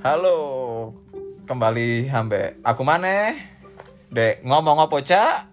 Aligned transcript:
Halo, 0.00 0.96
kembali 1.44 2.08
hambe 2.08 2.56
aku 2.64 2.80
mana? 2.80 3.36
Dek 4.08 4.40
ngomong 4.48 4.80
apa 4.80 4.96
cak? 5.04 5.52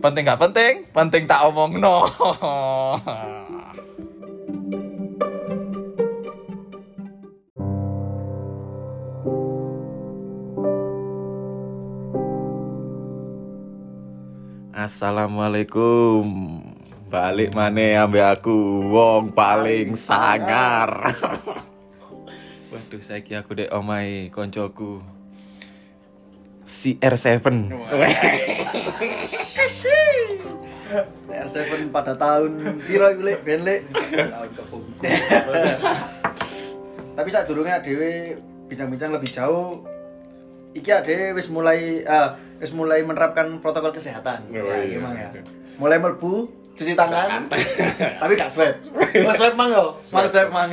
Penting 0.00 0.24
gak 0.24 0.40
penting? 0.40 0.88
Penting 0.96 1.28
tak 1.28 1.44
omong 1.44 1.76
no. 1.76 2.08
Assalamualaikum. 14.72 16.24
Balik 17.12 17.52
mana 17.52 18.08
ambe 18.08 18.24
aku 18.24 18.88
wong 18.88 19.36
paling 19.36 20.00
sangar. 20.00 21.12
Waduh, 23.00 23.16
saiki 23.16 23.32
aku 23.32 23.56
dek 23.56 23.72
omai 23.72 24.28
koncoku. 24.28 25.00
CR7. 26.68 27.72
CR7 31.24 31.88
pada 31.88 32.12
tahun 32.20 32.60
piro 32.84 33.08
iku 33.08 33.22
lek 33.24 33.40
ben 33.40 33.64
lek. 33.64 33.88
Tapi 37.16 37.28
saat 37.32 37.48
durungnya 37.48 37.80
dhewe 37.80 38.36
bincang-bincang 38.68 39.16
lebih 39.16 39.32
jauh 39.32 39.80
iki 40.76 40.92
ade 40.92 41.32
wis 41.32 41.48
mulai 41.48 42.04
ah, 42.04 42.36
wis 42.60 42.68
mulai 42.68 43.00
menerapkan 43.00 43.64
protokol 43.64 43.96
kesehatan. 43.96 44.44
Oh, 44.52 44.60
Ya, 44.60 44.76
iya. 44.84 45.00
gimana 45.00 45.32
ya? 45.32 45.40
Mulai 45.80 45.96
melbu 46.04 46.52
cuci 46.76 46.92
tangan. 46.92 47.48
tapi 48.20 48.36
gak 48.36 48.52
swab. 48.52 48.76
Oh, 49.24 49.32
swab 49.32 49.56
mang 49.56 49.72
yo. 49.72 49.96
Mang 50.12 50.28
swab 50.28 50.52
mang. 50.52 50.68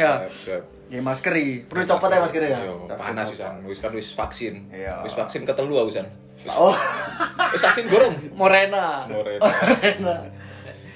Ya 0.87 1.03
maskeri. 1.03 1.67
Perlu 1.67 1.83
copot 1.83 2.07
ya 2.07 2.23
maskeri 2.23 2.47
ya. 2.47 2.59
Yo, 2.63 2.87
panas 2.87 3.27
wisan. 3.27 3.59
Wis 3.67 3.79
kan 3.83 3.91
wis 3.91 4.15
vaksin. 4.15 4.71
Iya. 4.71 5.03
Wis 5.03 5.11
vaksin 5.11 5.43
ketelu 5.43 5.75
aku 5.75 5.91
wisan. 5.91 6.07
Oh, 6.47 6.71
Wis 7.53 7.59
vaksin 7.59 7.91
gorong. 7.91 8.15
Morena. 8.31 9.03
Morena. 9.11 9.43
Morena. 9.43 10.15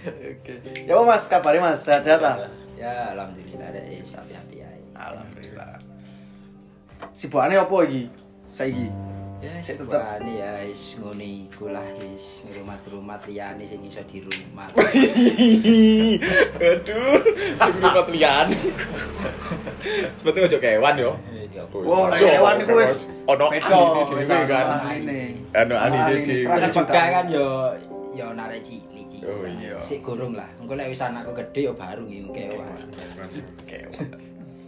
Oke. 0.01 0.53
Ya 0.87 0.95
apa 0.97 1.03
Mas, 1.05 1.23
kabarnya 1.27 1.61
Mas? 1.61 1.83
Sehat-sehat 1.83 2.21
ah? 2.23 2.35
Ya 2.79 3.13
alhamdulillah 3.13 3.67
ada 3.69 3.81
sapi-sapi 4.01 4.63
ya. 4.63 4.69
Alhamdulillah. 4.97 5.77
Sibukane 7.13 7.59
apa 7.59 7.75
iki? 7.85 8.09
Saiki. 8.49 9.10
Ya 9.41 9.57
Sik 9.57 9.81
tetep. 9.81 9.89
sebani 9.89 10.37
ya 10.37 10.61
is 10.61 11.01
ngono 11.01 11.25
iku 11.25 11.73
lah 11.73 11.81
is 11.97 12.45
rumah-rumah 12.53 13.17
liyane 13.25 13.65
sing 13.65 13.81
iso 13.81 14.05
di 14.05 14.21
rumah. 14.21 14.69
Aduh, 16.61 17.17
sing 17.57 17.73
rumah 17.81 18.05
lian. 18.13 18.47
Sebetulnya 20.21 20.45
ojo 20.45 20.57
kewan 20.61 20.93
yo. 20.93 21.11
Ya, 21.51 21.65
Wow, 21.73 22.13
hewan 22.13 22.61
iku 22.61 22.73
wis 22.77 23.09
ono 23.25 23.49
wis 23.49 23.65
dhewe 23.65 24.45
kan. 24.45 24.65
ono. 24.85 25.19
Anu 25.57 25.73
Anine, 25.73 26.21
dhewe. 26.21 26.69
juga 26.69 27.01
kan 27.09 27.25
yo 27.25 27.73
yo 28.13 28.27
narek 28.37 28.61
cilik 28.61 29.09
cilik. 29.09 29.25
Oh, 29.25 29.49
iya. 29.49 29.81
Sik 29.81 30.05
gurung 30.05 30.37
lah. 30.37 30.47
Engko 30.61 30.77
lek 30.77 30.93
wis 30.93 31.01
anakku 31.01 31.33
gede 31.33 31.65
yo 31.65 31.73
baru 31.73 32.05
ngiung 32.05 32.29
kewan. 32.29 32.77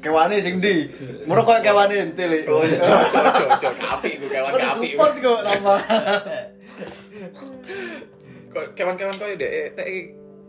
Kewane 0.04 0.36
sing 0.44 0.60
ndi? 0.60 0.92
Muro 1.24 1.48
koyo 1.48 1.64
kewane 1.64 1.96
ente 1.96 2.24
lek. 2.28 2.44
Ojo, 2.44 2.76
ojo, 2.76 3.20
ojo, 3.24 3.46
ojo, 3.56 3.70
kapi 3.72 4.10
ku 4.20 4.26
kewan 4.28 4.52
kapi. 4.52 4.88
support 4.92 5.14
kok 5.16 5.40
nama. 5.48 5.74
Kok 8.52 8.66
kewan-kewan 8.76 9.16
koyo 9.16 9.36
dek 9.40 9.80
tek 9.80 9.88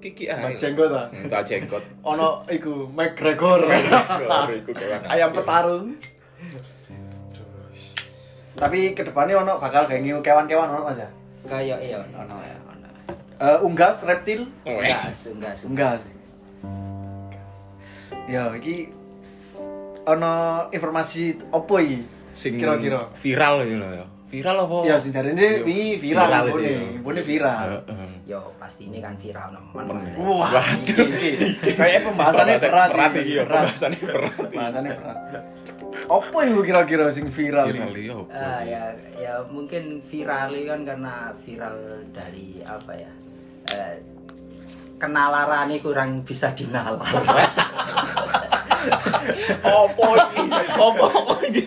kiki 0.03 0.27
ah. 0.27 0.43
Mbak 0.43 0.59
jenggot 0.59 0.91
ah. 0.91 1.07
Enggak 1.15 1.43
jenggot. 1.47 1.85
Ono 2.03 2.43
iku 2.51 2.91
McGregor. 2.91 3.63
Kok 3.71 4.59
iku 4.59 4.73
kewan. 4.75 5.07
Ayam 5.07 5.31
petarung. 5.31 5.87
Tapi 8.59 8.95
ke 8.99 9.03
depannya 9.07 9.39
ono 9.39 9.63
bakal 9.63 9.87
kayak 9.87 10.03
ngiu 10.03 10.19
kewan-kewan 10.19 10.67
ono 10.67 10.91
Mas 10.91 10.99
ya? 10.99 11.09
Kayak 11.47 11.79
iya 11.79 12.03
ono 12.03 12.37
ya 12.43 12.59
ono. 12.67 12.89
Eh, 13.35 13.59
unggas 13.67 14.03
reptil 14.07 14.47
Enggak, 14.63 15.11
enggak, 15.27 15.55
unggas 15.67 16.03
ya 18.25 18.49
iki 18.57 18.89
ono 20.05 20.33
informasi 20.71 21.53
opo 21.53 21.81
iki 21.81 22.01
Sing 22.35 22.59
kira-kira 22.59 23.15
viral 23.15 23.63
gitu 23.63 23.79
loh 23.79 23.91
ya. 23.95 24.07
Viral 24.27 24.67
apa? 24.67 24.77
ya 24.83 24.99
sing 24.99 25.15
jarene 25.15 25.39
Yo, 25.39 25.63
wingi 25.63 25.95
viral 25.95 26.27
viral 26.27 26.45
sih, 26.51 26.65
ya. 26.67 26.81
imbone 26.99 27.23
viral. 27.23 27.67
Yo 28.27 28.41
pasti 28.59 28.91
ini 28.91 28.99
kan 28.99 29.15
viral 29.15 29.55
nemen. 29.55 29.87
Wah 30.19 30.51
Waduh. 30.51 31.07
iki 31.15 31.31
kayak 31.79 32.03
pembahasannya 32.03 32.59
berat 32.59 32.91
berat 32.91 33.13
iki, 33.15 33.23
iki 33.23 33.33
ya, 33.39 33.43
pembahasannya 33.47 34.01
berat. 34.03 34.33
iki. 34.35 34.43
pembahasannya 34.51 34.91
berat 34.99 35.19
opo 36.11 36.37
iku 36.43 36.61
kira-kira 36.67 37.07
sing 37.15 37.31
viral 37.31 37.71
Viral 37.71 37.95
iki 37.95 38.11
apa? 38.11 38.25
Ah 38.35 38.61
ya 38.67 38.83
ya 39.15 39.35
mungkin 39.47 40.03
viral 40.11 40.51
kan 40.67 40.81
karena 40.83 41.15
viral 41.47 41.77
dari 42.11 42.59
apa 42.67 42.93
ya? 42.99 43.13
Eh, 43.71 43.95
kenalarane 44.99 45.79
kurang 45.79 46.27
bisa 46.27 46.51
dinalar. 46.51 47.07
Apa 49.61 50.07
iki? 50.29 50.43
Apa 50.71 51.05
apa 51.07 51.35
iki? 51.45 51.63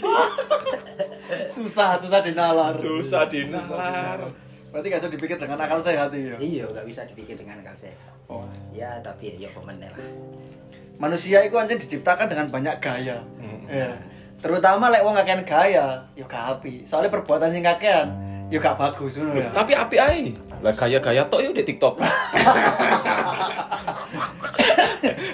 susah 1.47 1.95
susah 1.95 2.19
dinalar 2.19 2.73
Susah 2.75 3.25
dinalar. 3.25 4.19
berarti 4.67 4.87
gak 4.87 4.99
usah 4.99 5.09
dipikir 5.09 5.35
dengan 5.35 5.57
akal 5.57 5.79
sehat 5.79 6.11
ya 6.11 6.35
iya, 6.37 6.63
nggak 6.65 6.83
bisa 6.83 7.01
dipikir 7.05 7.33
dengan 7.33 7.57
akal 7.59 7.73
sehat. 7.77 8.13
Oh. 8.27 8.43
Ya 8.69 8.99
tapi 8.99 9.33
ya 9.33 9.49
pemenel 9.51 9.89
lah. 9.89 10.11
manusia 10.97 11.39
itu 11.39 11.53
anjir 11.53 11.77
diciptakan 11.77 12.27
dengan 12.27 12.47
banyak 12.47 12.77
gaya 12.77 13.21
Hmm. 13.37 13.63
ya 13.65 13.95
terutama 14.37 14.87
lek 14.87 15.01
wong 15.01 15.15
kakean 15.15 15.41
gaya 15.43 16.03
yo 16.13 16.25
gak 16.25 16.57
api 16.57 16.83
soalnya 16.83 17.09
perbuatan 17.09 17.49
sing 17.49 17.63
kakean 17.63 18.07
yo 18.47 18.57
gak 18.57 18.75
bagus 18.75 19.15
ngono 19.15 19.35
ya 19.35 19.49
Tapi 19.51 19.71
api 19.73 19.95
ae. 19.97 20.21
Lah 20.57 20.73
gaya-gaya 20.73 21.21
tok 21.23 21.41
yo 21.41 21.51
di 21.51 21.61
TikTok. 21.61 22.01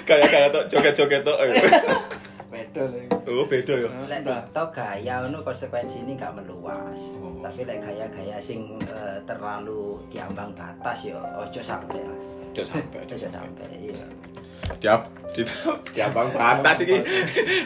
Gaya-gaya 0.04 0.48
tok 0.52 0.64
joget-joget 0.68 1.20
tok. 1.24 1.38
beda 2.54 2.82
lek 2.86 3.10
Oh, 3.26 3.44
beda 3.48 3.74
ya. 3.74 3.88
Lek 4.06 4.20
TikTok 4.22 4.68
gaya 4.70 5.14
ono 5.26 5.42
konsekuensi 5.42 6.06
ini 6.06 6.14
gak 6.14 6.38
meluas. 6.38 7.00
Oh. 7.18 7.34
Tapi 7.42 7.66
lek 7.66 7.82
gaya-gaya 7.82 8.38
sing 8.38 8.78
eh, 8.84 9.18
terlalu 9.26 9.98
diambang 10.12 10.54
batas 10.54 11.08
yo 11.08 11.18
ojo 11.18 11.60
sampai 11.64 11.98
lah. 12.04 12.18
Ojo 12.52 12.62
sampai, 12.62 13.02
Ojo 13.02 13.16
sampai. 13.18 13.66
Iya. 13.74 14.06
Diap 14.78 15.00
di 15.34 15.42
diambang 15.96 16.30
batas 16.30 16.84
iki. 16.84 17.00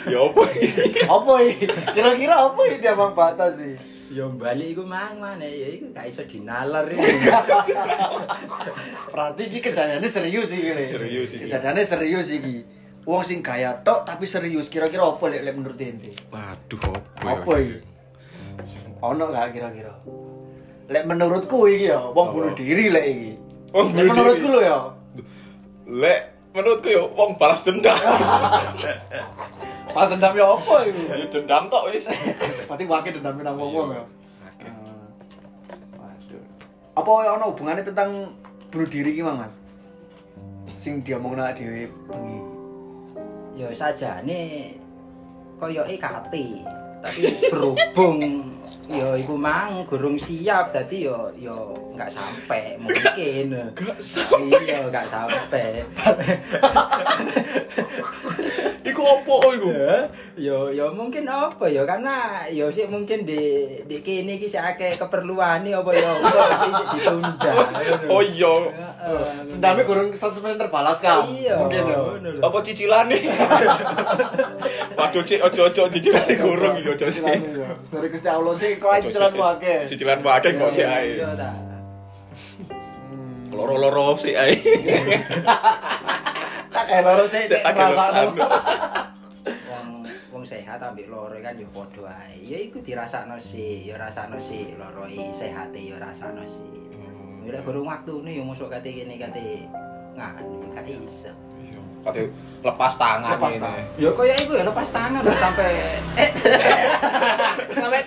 Ya 0.08 0.18
opo 0.24 0.46
iki? 0.48 1.04
apa 1.04 1.32
iki 1.44 1.66
kira-kira 1.92 2.34
apa 2.48 2.60
iki 2.70 2.76
dia 2.80 2.94
bang 2.96 3.12
batas 3.12 3.60
sih 3.60 3.97
Yo 4.08 4.24
balik 4.32 4.72
iku 4.72 4.82
mang 4.82 5.16
mana 5.16 5.42
ya 5.42 5.68
iku 5.68 5.92
gak 5.92 6.08
iso 6.08 6.24
dinalar 6.24 6.88
iki. 6.88 6.96
berarti 9.12 9.40
iki 9.44 9.58
kejadiannya 9.60 10.08
serius 10.08 10.48
sih 10.48 10.58
ini 10.58 10.84
Serius 10.84 11.28
iki. 11.32 11.44
kejadiannya 11.44 11.82
serius 11.84 12.26
iki 12.30 12.64
wong 13.04 13.20
sing 13.20 13.38
gaya 13.40 13.76
tok 13.78 14.02
tapi 14.02 14.24
serius 14.24 14.66
kira-kira 14.66 15.02
apa 15.02 15.22
lek 15.28 15.42
lek 15.42 15.52
menurut 15.52 15.76
ente 15.76 16.08
Waduh, 16.28 16.78
opo 16.80 17.20
ya? 17.20 17.30
apa 17.36 17.50
iki 17.58 17.76
ono 18.98 19.22
gak 19.28 19.46
kira-kira 19.52 19.92
lek 20.88 21.02
menurutku 21.04 21.56
iki 21.66 21.86
ya 21.86 21.98
wong 22.00 22.24
Apa? 22.24 22.34
bunuh 22.34 22.50
diri 22.52 22.84
lek 22.88 23.06
iki 23.06 23.30
Wong 23.68 23.86
bunuh 23.92 24.08
menurutku 24.08 24.46
lo 24.48 24.60
ya 24.60 24.76
Lek 25.86 26.20
menurutku 26.52 26.88
yo 26.88 27.12
wong 27.12 27.36
balas 27.36 27.60
dendam. 27.60 27.92
pas 29.88 30.08
dendam 30.08 30.32
ya 30.36 30.46
apa 30.52 30.74
itu 30.84 31.00
Ya 31.08 31.16
dendam 31.32 31.62
tok 31.68 31.88
wis. 31.88 32.04
berarti 32.68 32.84
wakil 32.84 33.12
dendam 33.18 33.34
nang 33.40 33.56
wong-wong 33.56 33.88
ya 33.96 34.04
Oke. 34.44 34.68
Ah. 34.68 35.08
Waduh. 35.96 36.44
Apa 36.94 37.10
ya 37.24 37.30
ono 37.36 37.44
hubungannya 37.54 37.82
tentang 37.82 38.10
bunuh 38.68 38.88
diri 38.88 39.16
ki 39.16 39.22
Mas? 39.24 39.54
Sing 40.78 41.02
diomongno 41.02 41.42
awake 41.42 41.58
dhewe 41.58 41.82
bengi. 42.06 42.38
Yo 43.58 43.66
sajane 43.74 44.38
koyoke 45.58 45.96
kate. 45.98 46.62
Tapi 46.98 47.30
berhubung 47.50 48.18
yo 48.90 49.14
iku 49.14 49.38
mang 49.38 49.86
gurung 49.86 50.18
siap 50.18 50.74
dadi 50.74 51.06
yo 51.06 51.30
yo 51.34 51.74
nggak 51.94 52.10
sampai 52.10 52.78
mungkin. 52.78 53.74
Gak 53.74 53.98
sampai. 53.98 54.66
Iya, 54.66 54.78
nggak 54.86 55.06
sampai. 55.10 55.82
Iku 58.98 59.06
opo 59.06 59.38
iku? 59.54 59.70
Yo 60.34 60.74
yo 60.74 60.90
mungkin 60.90 61.22
apa 61.30 61.70
yo 61.70 61.86
karena 61.86 62.42
yo 62.50 62.66
sih 62.66 62.82
mungkin 62.90 63.22
di 63.22 63.70
di 63.86 64.02
kene 64.02 64.42
iki 64.42 64.50
sik 64.50 64.74
akeh 64.74 64.98
keperluane 64.98 65.70
apa 65.70 65.90
yo 65.94 66.10
sik 66.18 66.74
ditunda. 66.98 67.52
Oh 68.10 68.18
iya. 68.18 68.50
Dendamnya 69.54 69.86
kurang 69.86 70.10
100% 70.10 70.58
terbalas 70.58 70.98
kan? 70.98 71.30
Iya. 71.30 71.62
Mungkin 71.62 71.86
ya. 71.86 71.94
lho. 71.94 72.42
Apa 72.42 72.58
cicilane? 72.58 73.22
Waduh, 74.98 75.22
Cik, 75.22 75.46
ojo-ojo 75.46 75.82
cicilane 75.94 76.34
kurung 76.34 76.74
iki 76.82 76.90
ojo 76.98 77.06
sih. 77.06 77.22
Cicilan 77.22 77.54
ya. 77.54 77.70
Dari 77.94 78.08
Gusti 78.10 78.26
Allah 78.26 78.54
sih 78.58 78.70
kok 78.82 78.90
aja 78.98 79.06
cicilanmu 79.06 79.44
akeh. 79.46 79.78
Cicilan 79.86 80.26
akeh 80.26 80.50
kok 80.58 80.70
sih 80.74 80.82
ae. 80.82 81.22
Iya. 81.22 81.30
Hmm. 82.66 83.54
Loro-loro 83.54 84.18
sih 84.18 84.34
ae. 84.34 84.58
Tak 86.78 86.86
kayak 86.86 87.02
loro 87.10 87.26
sih 87.26 87.42
Sik 87.42 87.58
tak 87.66 87.74
merasa 87.74 88.04
anu. 88.14 88.38
Wong 89.66 90.06
wong 90.30 90.44
sehat 90.46 90.78
ambek 90.78 91.10
loro 91.10 91.34
kan 91.42 91.58
ya 91.58 91.66
padha 91.74 92.06
ae. 92.06 92.38
Ya 92.38 92.58
iku 92.62 92.78
dirasakno 92.78 93.34
sih, 93.42 93.82
ya 93.82 93.98
rasakno 93.98 94.38
sih 94.38 94.78
loro 94.78 95.10
i 95.10 95.18
sehate 95.34 95.82
ya 95.82 95.98
rasakno 95.98 96.46
sih. 96.46 96.70
Ya 97.42 97.58
lek 97.58 97.66
burung 97.66 97.90
waktune 97.90 98.30
ya 98.30 98.46
mosok 98.46 98.70
kate 98.78 98.94
kene 98.94 99.18
kate 99.18 99.66
nganu 100.14 100.70
gak 100.70 100.86
iso. 100.86 101.34
Iya. 101.58 101.77
Kate 102.08 102.24
lepas 102.58 102.92
tangan 102.96 103.36
Lepas 103.36 103.52
ini. 103.52 103.62
tangan. 103.62 103.84
Ya 103.94 104.10
kaya 104.10 104.34
iku 104.40 104.52
ya 104.52 104.64
lepas 104.64 104.88
tangan 104.88 105.20
lho 105.20 105.30
sampai 105.30 105.70
eh 106.16 106.30
Sampai 107.70 108.00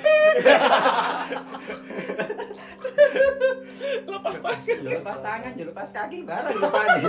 Lepas 4.01 4.37
tangan. 4.37 4.65
ya 4.81 4.91
lepas 4.91 5.17
tangan, 5.19 5.51
ya 5.53 5.63
lepas 5.65 5.89
kaki 5.91 6.17
bareng 6.23 6.55
lupane. 6.55 7.01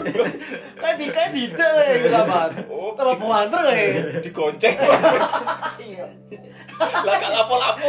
kayak 0.76 0.96
di 0.96 1.06
kayak 1.08 1.30
di 1.32 1.42
gitu 1.48 1.68
zaman. 2.08 2.50
Oh, 2.68 2.92
ya. 3.72 4.20
Digonceng. 4.20 4.76
Iya. 5.78 6.04
Lah 6.78 7.14
gak 7.16 7.30
lapo-lapo. 7.32 7.88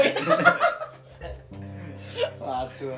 Waduh. 2.39 2.97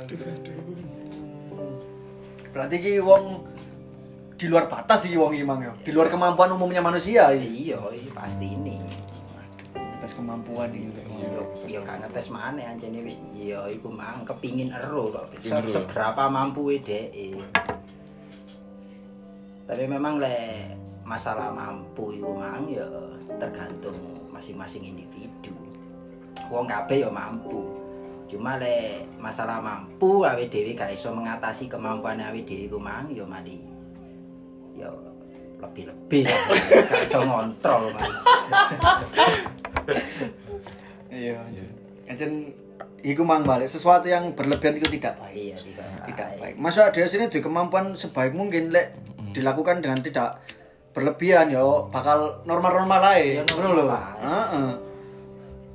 Berarti 2.52 2.76
ki 2.78 2.94
wong 3.00 3.24
di 4.36 4.46
luar 4.52 4.68
batas 4.68 5.08
iki 5.08 5.16
wong 5.16 5.32
iki 5.32 5.48
mang 5.48 5.64
ya. 5.64 5.72
Di 5.80 5.92
luar 5.96 6.12
kemampuan 6.12 6.52
umumnya 6.52 6.84
manusia 6.84 7.32
iki. 7.32 7.72
Iya, 7.72 7.80
iya 7.96 8.12
pasti 8.12 8.52
ini. 8.52 8.76
Atas 9.76 10.12
kemampuan 10.12 10.76
iki. 10.76 10.92
Yo 11.24 11.42
yo 11.66 11.80
gak 11.88 12.04
ngetes 12.04 12.28
maneh 12.30 12.68
anjene 12.68 13.00
wis 13.08 13.16
yo 13.32 13.64
iku 13.72 13.88
mang 13.88 14.28
kepingin 14.28 14.76
ero 14.76 15.08
kok. 15.08 15.32
Ero. 15.40 15.72
Seberapa 15.72 16.28
mampu 16.28 16.76
dhek. 16.84 17.16
Tapi 19.66 19.84
memang 19.88 20.20
le 20.20 20.36
masalah 21.08 21.50
mampu 21.56 22.20
iku 22.20 22.36
mang 22.36 22.68
ya 22.68 22.86
tergantung 23.40 23.96
masing-masing 24.36 24.84
individu. 24.84 25.56
Wong 26.52 26.68
kabeh 26.68 27.08
yo 27.08 27.10
mampu. 27.10 27.64
Cuma 28.28 28.60
le 28.60 29.08
masalah 29.16 29.64
mampu 29.64 30.28
awe 30.28 30.44
dhewe 30.44 30.76
gak 30.76 30.92
iso 30.92 31.16
mengatasi 31.16 31.72
kemampuan 31.72 32.20
awe 32.20 32.36
dhewe 32.36 32.68
iku 32.68 32.76
mang 32.76 33.08
yo 33.16 33.24
mari 33.24 33.76
yo 34.76 34.92
lebih-lebih 35.56 36.24
gak 36.92 37.02
iso 37.04 37.20
ngontrol 37.22 37.90
mas. 37.96 38.06
Iya. 41.08 41.40
Encen 42.06 42.52
iku 43.00 43.24
mang 43.24 43.46
balik 43.46 43.70
sesuatu 43.70 44.06
yang 44.06 44.36
berlebihan 44.36 44.76
itu 44.76 45.00
tidak 45.00 45.16
baik. 45.16 45.34
Iya, 45.34 45.56
tidak 45.56 45.88
Tidak 46.12 46.28
baik. 46.36 46.40
baik. 46.42 46.56
Masa 46.60 46.92
ada 46.92 47.00
sini 47.08 47.32
di 47.32 47.40
kemampuan 47.40 47.96
sebaik 47.96 48.36
mungkin 48.36 48.70
lek 48.70 48.94
dilakukan 49.32 49.80
dengan 49.80 50.00
tidak 50.00 50.44
berlebihan 50.92 51.52
yo 51.52 51.88
bakal 51.88 52.44
normal-normal 52.44 53.16
ae. 53.16 53.40
Iya, 53.40 53.48
Ngono 53.48 53.70
lho. 53.74 53.86
Heeh. 53.88 54.70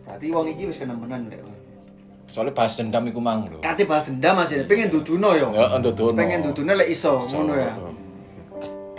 Berarti 0.05 0.27
wong 0.29 0.47
iki 0.51 0.69
wis 0.69 0.77
kenemenan 0.77 1.33
lek. 1.33 1.41
Soalnya 2.31 2.55
bahas 2.55 2.77
dendam 2.77 3.03
iku 3.09 3.19
mang 3.19 3.49
lho. 3.49 3.59
Kate 3.59 3.89
bahas 3.89 4.07
dendam 4.07 4.39
Mas 4.39 4.53
ya, 4.53 4.63
pengen 4.63 4.93
duduno 4.93 5.35
yo. 5.35 5.49
Ya, 5.51 5.81
duduno. 5.81 6.15
Pengen 6.15 6.45
duduno 6.47 6.77
lek 6.77 6.93
iso, 6.93 7.27
ngono 7.27 7.57
ya. 7.57 7.73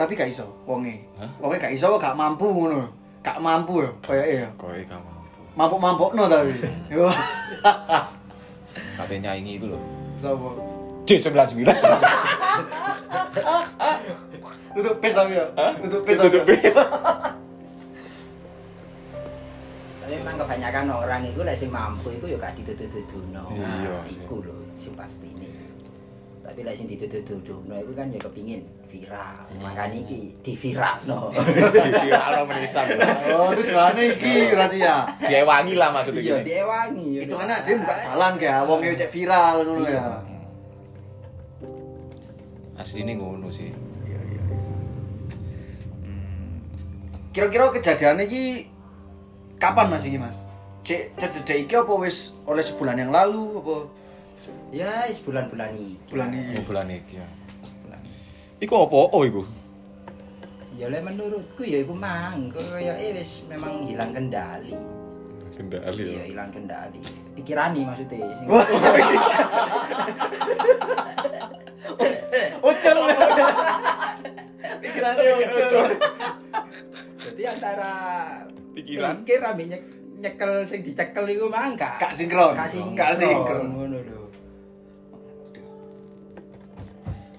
Tapi 0.01 0.17
gak 0.17 0.33
iso 0.33 0.49
wonge. 0.65 0.97
Wonge 1.37 1.61
gak 1.61 1.69
iso 1.69 1.93
gak 2.01 2.17
mampu 2.17 2.49
ngono. 2.49 2.89
Gak 3.21 3.37
mampu 3.37 3.85
yo, 3.85 3.93
koyoke 4.01 4.33
yo. 4.41 4.49
Kowe 4.57 4.81
kamu. 4.81 5.09
Mampuk-mampukno 5.53 6.25
tapi. 6.25 6.57
Yo. 6.89 7.05
Katanya 8.97 9.37
nyanyi 9.37 9.61
itu 9.61 9.69
lho. 9.69 9.77
Sopo? 10.17 10.57
J99. 11.05 11.69
Tutup 14.73 14.95
pes 14.97 15.13
tapi 15.13 15.37
ya. 15.37 15.45
Tutup 15.77 16.01
pes. 16.01 16.17
Tutup 16.17 16.41
ya? 16.41 16.49
pes. 16.49 16.73
Tapi 20.01 20.13
memang 20.17 20.35
kebanyakan 20.39 20.85
orang 20.89 21.21
itu 21.23 21.39
lek 21.45 21.53
sing 21.53 21.69
mampu 21.69 22.09
itu 22.09 22.25
ya 22.25 22.37
gak 22.39 22.57
ditutup-tutuno. 22.57 23.43
Iya, 23.53 23.69
Nah, 23.69 24.01
sih. 24.09 24.25
iku 24.25 24.41
lho 24.41 24.55
sing 24.81 24.97
pasti 24.97 25.29
ini. 25.29 25.45
Tapi 26.41 26.65
lek 26.65 26.73
sing 26.73 26.89
ditutup-tutuno 26.89 27.77
itu 27.77 27.93
kan 27.93 28.09
ya 28.09 28.17
kepingin 28.17 28.65
viral. 28.89 29.45
Makanya 29.61 29.97
iki 30.01 30.33
diviralno. 30.41 31.29
Viral 32.01 32.43
menisan. 32.49 32.97
Oh, 33.29 33.53
tujuannya 33.53 34.17
iki 34.17 34.49
berarti 34.49 34.77
ya. 34.81 35.05
Diewangi 35.21 35.73
lah 35.77 35.93
maksudnya. 35.93 36.21
Iya, 36.21 36.37
diewangi. 36.41 37.29
Itu 37.29 37.37
kan 37.37 37.61
dia 37.61 37.77
buka 37.77 37.95
jalan 38.01 38.31
kayak 38.41 38.59
wong 38.65 38.79
cek 38.81 39.09
viral 39.13 39.55
ngono 39.63 39.85
ya. 39.85 40.05
Asli 42.81 43.05
ini 43.05 43.13
ngono 43.13 43.47
sih. 43.53 43.69
Iya, 44.09 44.19
iya. 44.33 44.41
Kira-kira 47.31 47.69
kejadian 47.69 48.17
iki 48.25 48.65
kapan 49.61 49.93
Mas 49.93 50.09
iki, 50.09 50.17
Mas? 50.17 50.33
Cek 50.81 51.13
cedek 51.21 51.69
iki 51.69 51.77
apa 51.77 51.93
wis 52.01 52.33
oleh 52.49 52.65
sebulan 52.65 52.97
yang 52.97 53.13
lalu 53.13 53.61
apa 53.61 54.00
Ya, 54.71 55.03
wis 55.05 55.19
bulan-bulan 55.19 55.75
iki. 55.75 55.99
bulan 56.07 56.27
Oh, 56.27 56.37
ini? 56.37 56.63
bulan 56.63 56.87
iki 56.87 57.13
ya. 57.15 57.27
Iku 58.57 58.73
apa 58.77 58.95
oh 59.11 59.21
iku? 59.21 59.43
Ya 60.71 60.87
lek 60.87 61.01
menurutku 61.01 61.61
ya 61.61 61.81
iku 61.81 61.91
mang 61.91 62.47
koyoke 62.49 62.87
wis 63.13 63.43
memang 63.45 63.83
hilang 63.83 64.13
kendali. 64.13 64.71
Kendali 65.51 66.01
Iya, 66.07 66.15
ya. 66.15 66.23
hilang 66.31 66.49
kendali. 66.49 67.01
Pikirani 67.35 67.81
maksudnya 67.83 68.31
sing. 68.31 68.47
Ucul. 72.61 72.97
Pikirannya 74.79 75.31
ucul. 75.37 75.87
Jadi 77.21 77.41
antara 77.45 77.91
Pikiran. 78.71 79.13
pikir 79.21 79.39
ambek 79.43 79.65
nyek 79.67 79.81
nyekel 80.17 80.63
sing 80.63 80.79
dicekel 80.81 81.25
iku 81.27 81.45
mang 81.45 81.75
gak 81.75 81.99
Gak 81.99 82.13
sinkron. 82.13 82.53
Gak 82.53 82.69
sinkron. 82.69 82.95
Gak 82.95 83.13
sinkron. 83.15 83.65
Ngono 83.67 83.97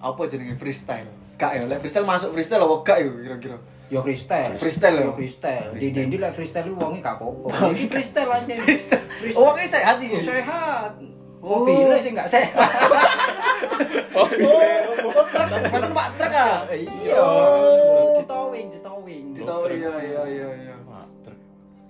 Apa 0.02 0.26
jenenge 0.26 0.58
freestyle? 0.58 1.06
Gak 1.38 1.52
ya, 1.54 1.62
lek 1.70 1.78
freestyle 1.78 2.02
masuk 2.02 2.34
freestyle 2.34 2.66
apa 2.66 2.74
gak 2.82 2.98
ya 2.98 3.10
kira-kira? 3.22 3.58
Ya 3.86 4.00
freestyle. 4.02 4.54
Freestyle 4.58 4.96
ya? 4.98 5.04
Ya 5.06 5.12
freestyle. 5.14 5.70
Di 5.78 5.78
Freestyle. 5.78 6.10
di 6.10 6.16
lek 6.18 6.32
freestyle 6.34 6.66
iku 6.66 6.76
wonge 6.82 6.98
gak 6.98 7.14
apa-apa. 7.22 7.70
Iki 7.70 7.86
freestyle 7.86 8.30
aja. 8.34 8.54
Freestyle. 8.66 9.06
Oh, 9.38 9.54
ini 9.54 9.68
sehat 9.70 9.96
iki. 10.02 10.18
sehat. 10.26 10.92
Oh. 11.38 11.62
Mobilnya 11.62 11.98
sih 12.02 12.10
gak 12.10 12.28
sehat. 12.30 12.68
Oh, 14.12 14.28
oh, 14.28 15.24
truk, 15.32 15.48
berarti 15.48 15.92
Pak 15.96 16.08
truk 16.20 16.32
ah. 16.36 16.68
Iya. 16.76 17.16
Oh. 17.16 18.20
Ditowing, 18.20 18.66
ditowing. 18.76 19.24
Oh, 19.40 19.64
iya 19.72 19.94
iya 20.04 20.22
iya 20.28 20.48
iya. 20.52 20.74
Wah, 20.84 21.08
truk. 21.24 21.38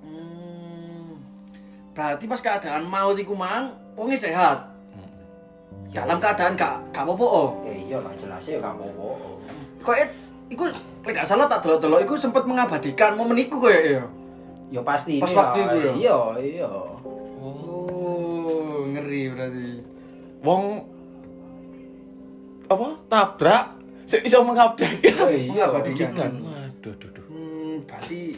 Hmm. 0.07 1.19
Berarti 1.91 2.25
pas 2.31 2.39
keadaan 2.39 2.87
maut 2.87 3.19
iku 3.19 3.35
mang, 3.35 3.75
wonge 3.99 4.15
sehat. 4.15 4.72
Dalam 5.93 6.17
keadaan 6.17 6.57
gak 6.57 6.75
gak 6.89 7.05
apa-apa. 7.05 7.27
oh. 7.29 7.49
Ya 7.69 7.73
iya 7.77 7.99
lah 8.01 8.13
jelas 8.17 8.41
ya 8.49 8.57
gak 8.59 8.75
apa-apa. 8.81 9.09
Kok 9.85 9.95
eh, 10.01 10.09
iku 10.49 10.65
lek 11.05 11.13
gak 11.13 11.29
salah 11.29 11.45
tak 11.45 11.61
delok-delok 11.61 12.01
iku 12.09 12.15
sempat 12.17 12.49
mengabadikan 12.49 13.13
momen 13.13 13.37
iku 13.37 13.61
koyo 13.61 13.77
ya. 13.77 14.05
Ya 14.73 14.81
pasti 14.81 15.21
Pas 15.21 15.37
waktu 15.37 15.69
itu 15.69 15.77
ya? 15.77 15.93
Iya, 15.93 16.19
iya. 16.41 16.71
Oh, 17.45 18.89
ngeri 18.89 19.29
berarti. 19.37 19.69
Wong 20.41 20.65
apa? 22.73 22.89
Tabrak 23.13 23.65
sik 24.09 24.25
iso 24.25 24.41
mengabdi. 24.41 24.89
Oh, 25.21 25.29
iya, 25.29 25.69
Mengabadikan. 25.69 26.33
Waduh, 26.41 26.95
duh, 26.97 27.11
duh. 27.13 27.25
Hmm, 27.29 27.85
berarti 27.85 28.33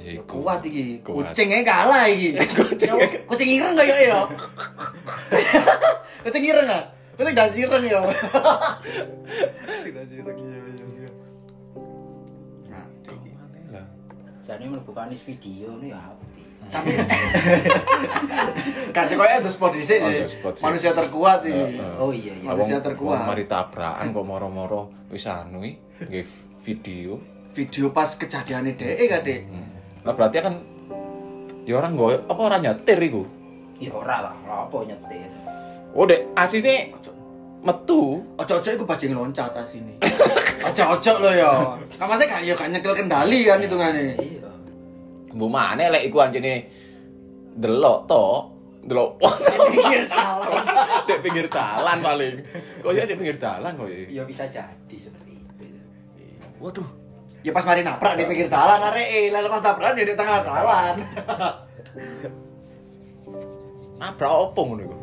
Ya 0.00 0.12
iku. 0.16 0.40
kuat 0.40 0.64
iki. 0.64 1.04
Kucingnya 1.04 1.60
kalah 1.60 2.04
iki. 2.04 2.32
Kucingnya- 2.56 3.24
Kucing 3.28 3.48
ireng 3.50 3.72
koyo 3.74 3.96
ya. 3.96 4.20
Kucing 6.24 6.42
ireng 6.42 6.66
ah. 6.66 6.84
Kucing 7.14 7.34
das 7.34 7.52
ireng 7.54 7.84
ya. 7.84 8.00
Kucing 8.00 9.92
das 9.92 10.10
ireng 10.10 10.36
iya 10.36 10.56
iya 10.56 10.86
iya. 10.88 11.08
Nah, 12.66 12.84
Ke 13.02 13.14
mana 13.14 13.58
lah? 13.70 13.86
Jane 14.42 14.64
mlebu 14.66 14.90
kanis 14.90 15.20
video 15.20 15.76
ini 15.78 15.92
ya 15.92 16.00
api. 16.00 16.28
tapi 16.60 16.92
kasih 18.92 19.16
koyo 19.16 19.32
ada 19.32 19.48
spot 19.48 19.72
dhisik 19.72 19.98
Oh, 19.98 20.12
sih. 20.12 20.38
Manusia 20.60 20.92
terkuat 20.92 21.40
iki. 21.42 21.56
Heeh. 21.56 21.92
Oh 21.96 22.12
iya 22.12 22.36
iya. 22.36 22.46
Manusia 22.46 22.78
terkuat. 22.78 23.16
wong 23.16 23.28
Mari 23.28 23.44
tabrakan 23.44 24.12
kok 24.12 24.24
moro-moro 24.24 24.82
wis 25.08 25.24
anu 25.24 25.64
video. 26.62 27.16
Video 27.50 27.90
pas 27.90 28.14
kejadiannya 28.14 28.78
kan, 28.78 29.20
Dek? 29.26 29.42
Hmm. 29.42 29.79
Lah 30.00 30.12
berarti 30.16 30.36
kan 30.40 30.54
ya 31.68 31.76
orang 31.76 31.92
goyo 31.92 32.18
apa 32.24 32.40
orang 32.40 32.60
nyetir 32.64 32.98
iku? 33.00 33.22
Ya 33.80 33.92
ora 33.92 34.28
lah, 34.28 34.34
apa 34.44 34.76
nyetir. 34.84 35.28
Oh, 35.90 36.04
Dek, 36.04 36.32
asine 36.36 36.92
metu. 37.60 38.20
Ojo-ojo 38.38 38.68
iku 38.72 38.84
bajing 38.84 39.12
loncat 39.12 39.52
asine. 39.56 40.00
Ojo-ojo 40.68 41.12
lo 41.20 41.30
ya. 41.32 41.52
Kan 41.96 42.06
masa 42.08 42.24
gak 42.24 42.44
ya 42.44 42.52
gak 42.56 42.70
nyekel 42.72 42.94
kendali 42.96 43.44
kan 43.44 43.60
hitungane. 43.60 44.16
Iya. 44.16 44.48
Mbok 45.32 45.50
maneh 45.50 45.88
lek 45.92 46.08
iku 46.10 46.20
anjene 46.20 46.66
delok 47.54 48.06
to, 48.08 48.26
delok 48.86 49.20
Pinggir 49.74 50.04
talan. 50.08 50.50
dek 51.06 51.18
pinggir 51.22 51.46
dalan 51.50 51.98
paling. 52.00 52.34
Kok 52.80 52.92
ya 52.94 53.02
dek 53.04 53.16
pinggir 53.18 53.36
dalan 53.40 53.72
kok 53.76 53.88
ya. 53.88 53.98
Ya 54.10 54.22
bisa 54.24 54.44
jadi 54.48 54.96
seperti 54.96 55.32
itu. 55.36 55.66
Waduh. 56.60 56.99
Ya 57.40 57.50
pas 57.56 57.64
mari 57.64 57.80
nabrak 57.80 58.20
di 58.20 58.28
pinggir 58.28 58.52
dalan 58.52 58.84
areke, 58.84 59.32
lah 59.32 59.40
pas 59.48 59.64
nabrak 59.64 59.96
ya 59.96 60.04
di 60.04 60.14
tengah 60.16 60.38
dalan. 60.44 60.94
Nabrak 64.00 64.32
opo 64.32 64.60
ngono 64.64 64.82
iku? 64.84 64.96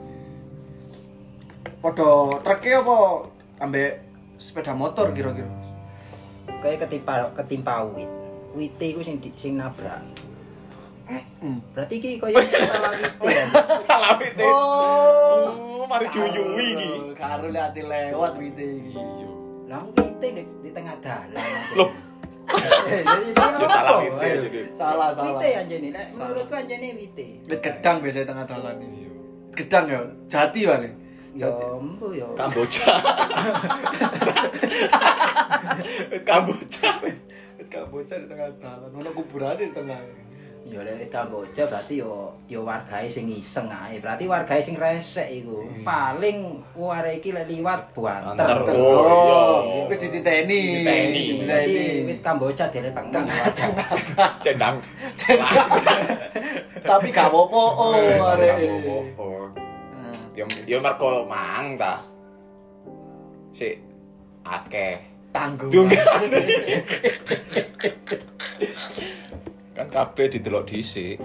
Padha 1.77 2.09
treke 2.41 2.73
apa 2.73 2.97
ambek 3.61 3.91
sepeda 4.41 4.73
motor 4.73 5.13
kira-kira. 5.13 5.49
Kayak 6.65 6.89
ketimpa 6.89 7.29
ketimpa 7.37 7.85
wit. 7.93 8.09
Wite 8.57 8.85
iku 8.89 9.05
sing 9.05 9.21
sing 9.37 9.53
nabrak. 9.57 10.01
Berarti 11.77 11.93
iki 12.01 12.17
koyo 12.17 12.41
salah 12.41 12.91
wite. 12.97 13.29
ya? 13.29 13.45
Salah 13.87 14.11
wite. 14.17 14.43
Oh, 14.43 15.53
Oh, 15.53 15.85
mari 15.85 16.09
diuyuwi 16.09 16.65
iki. 16.73 16.89
Karo 17.13 17.53
lihat 17.53 17.77
lewat 17.77 18.33
wite 18.41 18.65
iki. 18.81 18.97
Lah 19.69 19.85
wite 19.93 20.27
di, 20.33 20.43
di 20.65 20.69
tengah 20.73 20.97
dalan. 21.05 21.45
Loh. 21.77 22.06
Jadi 22.57 23.29
Ya 23.29 23.67
salah 23.67 23.83
apa? 23.83 23.93
wite 23.99 24.21
Ayo. 24.23 24.41
jadi. 24.43 24.59
Salah, 24.71 25.09
salah. 25.11 25.35
Wite 25.35 25.49
anjene, 25.55 25.87
nek 25.89 26.05
Salah. 26.09 26.27
menurutku 26.31 26.55
anjene 26.55 26.87
wite. 26.95 27.25
Wit 27.43 27.59
gedang 27.59 27.95
biasanya 27.99 28.25
tengah 28.25 28.45
dalan 28.45 28.75
iki. 28.79 29.03
Gedang 29.55 29.85
ya, 29.85 29.99
jati 30.27 30.61
paling. 30.63 30.93
Jati. 31.33 31.63
embu 31.69 32.07
yo. 32.11 32.27
Kamboja. 32.33 32.85
Kamboja. 36.23 36.89
Wit 37.03 37.17
Kamboja 37.67 38.15
di 38.15 38.25
tengah 38.25 38.49
dalan, 38.57 38.89
ono 38.91 39.09
kuburan 39.11 39.53
di 39.53 39.69
tengah. 39.71 39.99
Yo 40.67 40.83
lek 40.83 41.07
Kamboja 41.07 41.63
berarti 41.71 42.03
yo 42.03 42.35
yo 42.51 42.67
wargae 42.67 43.07
sing 43.07 43.31
iseng 43.31 43.71
ae. 43.71 44.03
Berarti 44.03 44.27
wargae 44.27 44.59
sing 44.59 44.75
resek 44.75 45.31
iku. 45.31 45.63
Paling 45.87 46.59
ware 46.75 47.15
iki 47.15 47.31
lek 47.31 47.47
liwat 47.47 47.95
Banter. 47.95 48.67
buanter. 48.67 48.75
Oh, 48.75 49.63
Oh, 49.63 49.87
wis 49.87 50.03
dititeni. 50.03 50.83
Dititeni. 50.83 51.23
Dele 52.67 52.91
tengah. 52.91 53.23
Cendang. 54.43 54.75
Tapi 56.87 57.07
gak 57.11 57.31
apa-apa 57.31 57.63
oh 57.83 57.95
arek. 58.35 58.55
Nah, 58.59 60.19
Yo 60.35 60.43
yo 60.67 60.77
mergo 60.83 61.23
mang 61.23 61.79
ta. 61.79 62.03
Sik 63.55 63.79
akeh. 64.43 64.99
Tanggung. 65.31 65.71
Kan 69.77 69.87
kabeh 69.93 70.25
didelok 70.33 70.65
dhisik. 70.65 71.21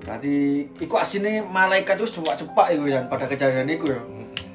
Berarti 0.00 0.64
iku 0.80 0.96
asine 0.96 1.44
malaikat 1.44 2.00
wis 2.00 2.16
cepak-cepak 2.16 2.72
iku 2.72 2.88
ya 2.88 3.04
pada 3.04 3.28
kejadian 3.28 3.68
iku 3.68 3.92
ya. 3.92 4.00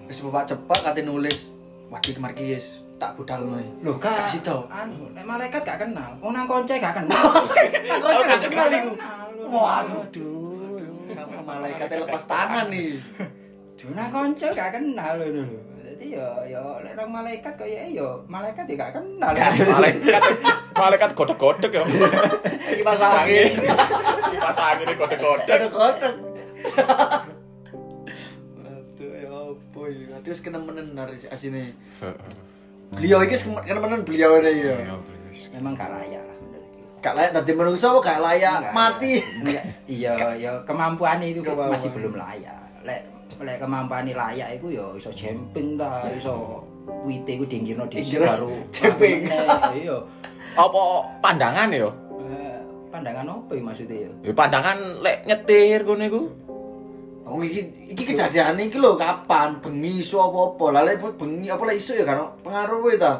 Wis 0.09 0.17
cepak-cepak 0.17 0.81
kate 0.81 1.05
nulis 1.05 1.53
wadi 1.93 2.17
kemar 2.17 2.33
ki 2.33 2.57
tak 2.97 3.13
budalno. 3.13 3.61
Loh 3.85 4.01
Gak 4.01 4.25
kak, 4.25 4.31
sido. 4.33 4.65
anu, 4.71 5.11
nek 5.13 5.27
malaikat 5.27 5.61
gak 5.61 5.85
kenal, 5.85 6.15
wong 6.23 6.31
nang 6.31 6.47
konce 6.47 6.79
gak 6.79 6.95
kenal. 6.95 7.19
Kok 8.01 8.11
gak 8.23 8.41
kenal 8.47 8.67
iku? 8.71 8.91
Waduh, 9.43 10.79
sampai 11.11 11.41
malaikatnya 11.43 12.07
lepas 12.07 12.23
tangan 12.25 12.71
nih. 12.71 12.97
Nang 13.93 14.09
konce 14.15 14.47
gak 14.55 14.71
kenal 14.71 15.19
lho 15.19 15.27
lho. 15.35 15.43
Jadi 15.83 16.15
yo 16.15 16.29
yo 16.47 16.79
lek 16.79 16.95
nang 16.95 17.11
malaikat 17.11 17.53
koyo 17.59 17.83
yo 17.91 18.23
malaikat 18.31 18.63
ya 18.71 18.75
gak 18.79 18.91
kenal. 18.95 19.35
Malaikat 19.35 20.23
malaikat 20.73 21.11
godek-godek 21.13 21.71
ya. 21.71 21.83
Iki 22.73 22.83
pas 22.83 23.01
angin. 23.01 23.53
Pas 24.37 24.57
angin 24.57 24.87
godek-godek. 24.97 25.47
Kodok-kodok. 25.47 26.13
Aduh, 28.63 29.11
ya 29.13 29.29
apa 29.29 29.81
ya? 29.89 30.05
Aduh, 30.19 30.29
wis 30.33 30.41
kenemenen 30.41 30.97
harus 30.97 31.25
asine. 31.29 31.73
Beliau 32.93 33.21
iki 33.25 33.37
wis 33.37 33.45
kenemenen 33.45 34.01
beliau 34.05 34.41
ini 34.41 34.69
ya. 34.69 34.75
Memang 35.57 35.73
gak 35.77 35.89
layak. 35.89 36.25
Gak 37.03 37.13
layak 37.19 37.35
manusia 37.57 37.91
apa 37.91 37.99
gak 37.99 38.21
layak 38.23 38.57
Enggak, 38.63 38.73
mati. 38.73 39.13
Iya, 39.91 40.13
ya 40.39 40.51
kemampuan 40.63 41.19
itu 41.19 41.43
masih 41.43 41.91
belum 41.91 42.15
layak. 42.15 42.59
Lek 42.83 43.01
lek 43.43 43.57
kemampuan 43.59 44.07
layak 44.07 44.55
iku 44.55 44.71
ya 44.71 44.85
iso 44.95 45.11
jemping 45.11 45.75
ta, 45.75 46.05
iso 46.15 46.63
wite 47.03 47.31
iku 47.35 47.45
dinggirno 47.47 47.85
dhisik 47.87 48.23
baru 48.23 48.51
jemping. 48.71 49.27
meneh. 49.27 49.83
Iya. 49.83 49.97
Apa 50.55 50.81
pandangan 51.19 51.67
ya? 51.73 51.89
Eh, 51.89 52.57
Pandangan 52.93 53.25
apa 53.25 53.51
ya 53.57 53.61
maksudnya 53.65 53.97
ya? 54.07 54.11
Ya 54.21 54.31
pandangan 54.35 54.77
lek 55.01 55.25
nyetir 55.25 55.81
ngono 55.83 56.03
iku. 56.05 56.21
Oh 57.23 57.39
iki 57.39 57.61
iki 57.89 58.03
kejadian 58.03 58.59
iki 58.59 58.77
lho 58.77 58.99
kapan 58.99 59.57
bengi 59.63 60.03
isu 60.03 60.19
apa-apa. 60.19 60.65
Lah 60.75 60.81
lek 60.85 61.01
bengi 61.17 61.47
apa 61.49 61.63
lek 61.67 61.79
isu 61.79 61.99
ya 61.99 62.05
kan 62.07 62.35
pengaruh 62.43 62.91
e 62.91 62.95
ta. 62.99 63.13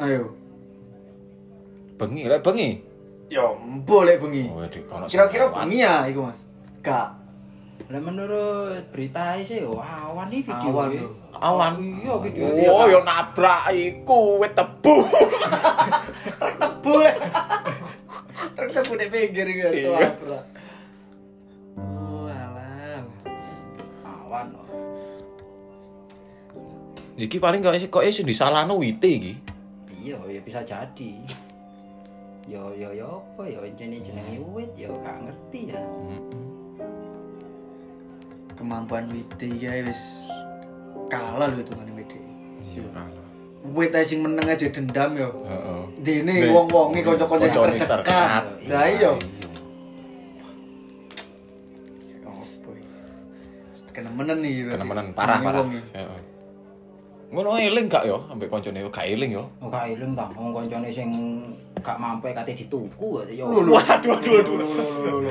Ayo. 0.00 0.32
Bengi, 2.00 2.24
lek 2.24 2.40
bengi. 2.40 2.80
Ya 3.28 3.44
embo 3.44 4.04
lek 4.08 4.20
bengi. 4.24 4.48
Oh, 4.48 4.64
di 4.64 4.80
Kira-kira 5.12 5.52
bengi 5.52 5.84
ya 5.84 6.08
iku 6.08 6.24
Mas. 6.24 6.40
Gak. 6.80 7.19
Lah 7.88 7.98
menurut 7.98 8.84
berita 8.92 9.40
sih 9.40 9.64
yo 9.64 9.80
awan 9.80 10.28
nih 10.28 10.44
video. 10.44 10.68
Awan 10.70 10.88
lho. 10.92 11.08
awan. 11.32 11.72
Iya 11.80 12.14
video. 12.20 12.44
Ya, 12.52 12.68
Oh, 12.68 12.84
yo 12.84 13.00
nabrak 13.00 13.72
iku 13.72 14.36
wit 14.38 14.52
tebu. 14.52 15.08
Tebu. 16.60 16.92
Truk 18.52 18.70
tebu 18.70 18.92
nek 18.94 19.08
pinggir 19.08 19.46
iki 19.48 19.62
Iya. 19.64 19.72
tuh 19.72 19.94
abra. 19.96 20.38
Oh, 21.80 22.28
alah. 22.28 23.02
Awan. 24.04 24.46
oh. 24.54 24.66
Iki 27.16 27.36
paling 27.36 27.60
kok 27.60 27.74
kok 27.88 28.04
iso 28.04 28.20
disalahno 28.22 28.76
wite 28.76 29.08
iki. 29.08 29.34
Iya, 29.98 30.16
ya 30.28 30.40
bisa 30.40 30.60
jadi. 30.62 31.12
Yo 32.44 32.70
yo 32.72 32.90
yo 32.90 33.22
apa 33.34 33.46
yo 33.46 33.60
jenenge 33.74 34.10
jenenge 34.10 34.38
wit 34.52 34.70
yo 34.74 34.90
gak 35.00 35.16
ngerti 35.22 35.70
ya. 35.70 35.80
Kemampuan 38.60 39.08
Widi 39.08 39.56
ya 39.56 39.72
wis 39.88 40.28
kalah 41.08 41.48
lho 41.48 41.64
itu 41.64 41.72
ngene 41.72 41.92
Widi. 41.96 42.20
Iya 42.76 42.84
kalah. 42.92 43.24
Wit 43.72 43.96
ae 43.96 44.04
sing 44.04 44.20
meneng 44.20 44.44
aja 44.44 44.68
dendam 44.68 45.16
yo. 45.16 45.32
Heeh. 45.48 45.80
Dene 46.04 46.52
wong-wonge 46.52 47.00
kanca-kanca 47.00 47.48
sing 47.48 47.80
terdekat. 47.80 48.42
Lah 48.68 48.84
iya. 48.84 49.16
Iki? 49.16 49.48
Kenemenen 53.96 54.38
nih. 54.44 54.52
berarti. 54.68 54.76
Kenemenen 54.76 55.06
parah 55.16 55.38
parah. 55.40 55.64
Heeh. 55.66 56.20
Ngono 57.30 57.62
eling 57.62 57.86
gak 57.86 58.10
yo 58.10 58.26
ambek 58.26 58.50
koncone 58.50 58.82
yo 58.82 58.90
gak 58.90 59.06
eling 59.06 59.30
yo. 59.38 59.46
Oh 59.62 59.70
gak 59.70 59.86
eling 59.94 60.18
ta, 60.18 60.26
wong 60.34 60.50
kancane 60.50 60.90
sing 60.90 61.10
gak 61.80 61.98
mampu 62.00 62.28
kate 62.30 62.52
dituku 62.56 63.24
ya 63.28 63.44
yo. 63.44 63.46
Waduh 63.50 63.80
aduh 63.80 64.12
aduh. 64.16 64.54
Lho, 64.56 64.56
lho, 64.56 64.64
lho, 64.64 64.86
lho, 65.04 65.16
lho. 65.26 65.30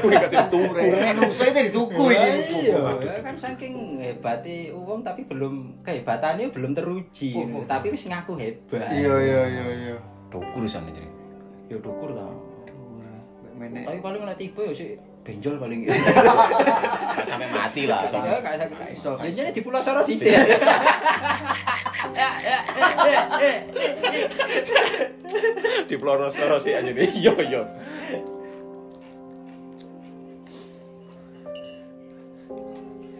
Kuwi 0.00 0.14
kate 0.16 0.38
tuku. 0.52 0.78
Menungso 0.78 1.42
itu 1.44 1.60
dituku 1.68 2.04
iki. 2.12 2.68
Iya, 2.68 2.80
ya 3.00 3.20
kan 3.24 3.36
saking 3.36 4.00
hebate 4.00 4.72
uang 4.72 5.02
tapi 5.02 5.24
belum 5.24 5.82
kehebatannya 5.82 6.52
belum 6.52 6.72
teruji. 6.76 7.34
Oh, 7.36 7.60
oh. 7.60 7.64
Tapi 7.64 7.90
wis 7.92 8.06
ngaku 8.06 8.32
hebat. 8.38 8.88
Iya 8.92 9.14
iya 9.18 9.42
iya 9.48 9.66
iya. 9.72 9.96
Tuku 10.28 10.56
risane 10.60 10.92
jadi. 10.92 11.08
Ya 11.68 11.76
dukur 11.80 12.12
ta. 12.14 12.28
Menek. 13.58 13.90
Tapi 13.90 13.98
paling 13.98 14.22
nek 14.22 14.38
tiba 14.38 14.70
ya 14.70 14.72
sih 14.72 14.94
benjol 15.26 15.58
paling. 15.58 15.82
Gak 15.84 17.26
sampai 17.26 17.50
mati 17.50 17.90
lah. 17.90 18.06
Ya 18.06 18.38
soalnya. 18.38 18.40
gak 18.40 18.54
iso 18.94 19.18
gak 19.18 19.26
iso. 19.26 19.42
Jadi 19.42 19.50
di 19.50 19.66
Pulau 19.66 19.82
Soro 19.82 20.06
dhisik. 20.06 20.30
Di 25.88 25.94
Ploros-Ploros 25.96 26.62
sih 26.64 26.72
aja 26.74 26.90
nih. 26.90 27.08
Iya 27.12 27.34
iya. 27.44 27.62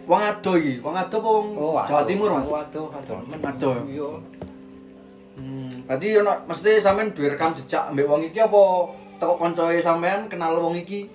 Wong 0.09 0.21
ado 0.25 0.51
iki, 0.57 0.81
wong 0.81 0.95
ado 0.97 1.21
apa 1.21 1.29
wong 1.29 1.47
Jawa 1.85 2.01
Timur, 2.09 2.29
Mas? 2.33 2.49
Waduh. 2.49 2.89
Ado. 3.45 3.69
Iya. 3.85 4.09
Hmm, 5.39 5.85
berarti 5.87 6.07
ono 6.19 6.33
mesti 6.49 6.81
sampean 6.81 7.13
duwe 7.15 7.31
rekam 7.31 7.53
jejak 7.55 7.93
ambek 7.93 8.09
wong 8.09 8.25
iki 8.25 8.41
apa 8.41 8.59
teko 9.21 9.37
koncoe 9.37 9.77
sampean 9.79 10.25
kenal 10.25 10.57
wong 10.57 10.73
iki? 10.75 11.05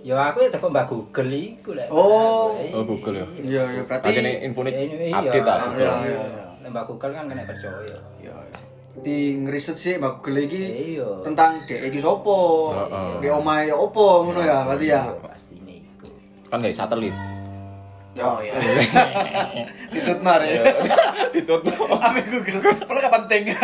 Ya 0.00 0.16
aku 0.30 0.46
ya 0.46 0.48
teko 0.54 0.70
Mbak 0.70 0.86
Google 0.88 1.34
iku 1.34 1.76
lek. 1.76 1.90
Oh. 1.92 2.54
Oh, 2.56 2.82
Google 2.86 3.20
ya. 3.20 3.26
Iya 3.36 3.62
iya 3.68 3.82
berarti 3.84 4.08
infone 4.46 4.70
Ini- 4.72 5.12
update 5.12 5.44
ta. 5.44 5.54
iya, 5.76 5.92
iya. 6.06 6.22
Lek 6.62 6.70
Mbak 6.70 6.84
Google 6.86 7.12
kan 7.12 7.24
kena 7.26 7.42
percaya. 7.44 7.82
Iya. 7.84 7.98
iya. 8.22 8.34
Di 8.90 9.38
ngeriset 9.38 9.78
sih 9.78 9.94
Mbak 10.02 10.18
Google 10.18 10.50
iki 10.50 10.62
Iya. 10.98 11.22
tentang 11.22 11.62
dhek 11.70 11.94
iki? 11.94 12.02
Heeh. 12.02 13.10
Di 13.22 13.28
omahe 13.30 13.70
opo 13.70 14.26
ngono 14.26 14.42
ya 14.42 14.66
berarti 14.66 14.86
ya. 14.90 15.06
Iku. 15.54 16.10
Kan 16.50 16.66
gak 16.66 16.74
satelit. 16.74 17.14
Oh 18.18 18.42
iya. 18.42 18.58
Ditut 19.94 20.18
mar 20.18 20.42
ya. 20.42 20.66
Ditutup. 21.30 21.86
Ambek 21.86 22.26
Google. 22.34 22.58
Perlu 22.82 22.98
gak 22.98 23.14
penting. 23.22 23.54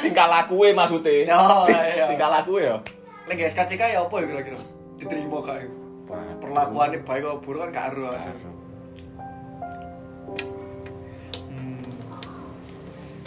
Tingkah 0.00 0.26
lakuwe 0.32 0.72
maksudnya. 0.72 1.36
Oh 1.36 1.68
iya. 1.68 2.08
Tingkah 2.08 2.32
lakuwe 2.32 2.64
ya. 2.64 2.76
Nek 3.28 3.44
SKCK 3.52 3.82
ya 3.92 4.00
apa 4.00 4.14
ya 4.22 4.26
kira-kira? 4.32 4.58
Diterima 4.96 5.44
kak 5.44 5.56
ya? 5.60 5.68
Perlakuannya 6.40 7.04
baik 7.04 7.22
apa 7.28 7.36
buruk 7.44 7.60
kan 7.68 7.70
gak 7.76 7.86
aru. 7.92 8.08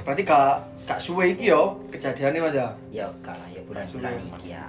Berarti 0.10 0.26
gak 0.26 0.66
gak 0.90 0.98
suwe 0.98 1.38
iki 1.38 1.54
yo 1.54 1.78
kejadiannya 1.94 2.42
Mas 2.42 2.58
ya. 2.58 2.74
Ya 2.90 3.06
gak 3.22 3.38
lah 3.38 3.46
ya 3.54 3.62
bulan-bulan 3.62 4.18
iki 4.18 4.58
ya. 4.58 4.66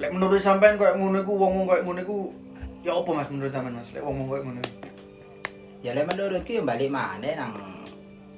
Lek 0.00 0.10
menurut 0.16 0.40
sampean 0.40 0.80
koyo 0.80 0.96
ngono 0.96 1.20
iku 1.20 1.32
wong-wong 1.36 1.68
koyo 1.68 1.80
ngono 1.84 2.00
iku 2.00 2.16
ya 2.80 2.96
apa 2.96 3.10
Mas 3.12 3.28
menurut 3.28 3.52
sampean 3.52 3.76
Mas? 3.76 3.92
Lek 3.92 4.00
wong-wong 4.00 4.32
koyo 4.32 4.42
ngono. 4.48 4.64
Ya 5.84 5.92
lek 5.92 6.08
menurutku 6.08 6.56
ya 6.56 6.64
balik 6.64 6.88
mana 6.88 7.28
nang 7.36 7.52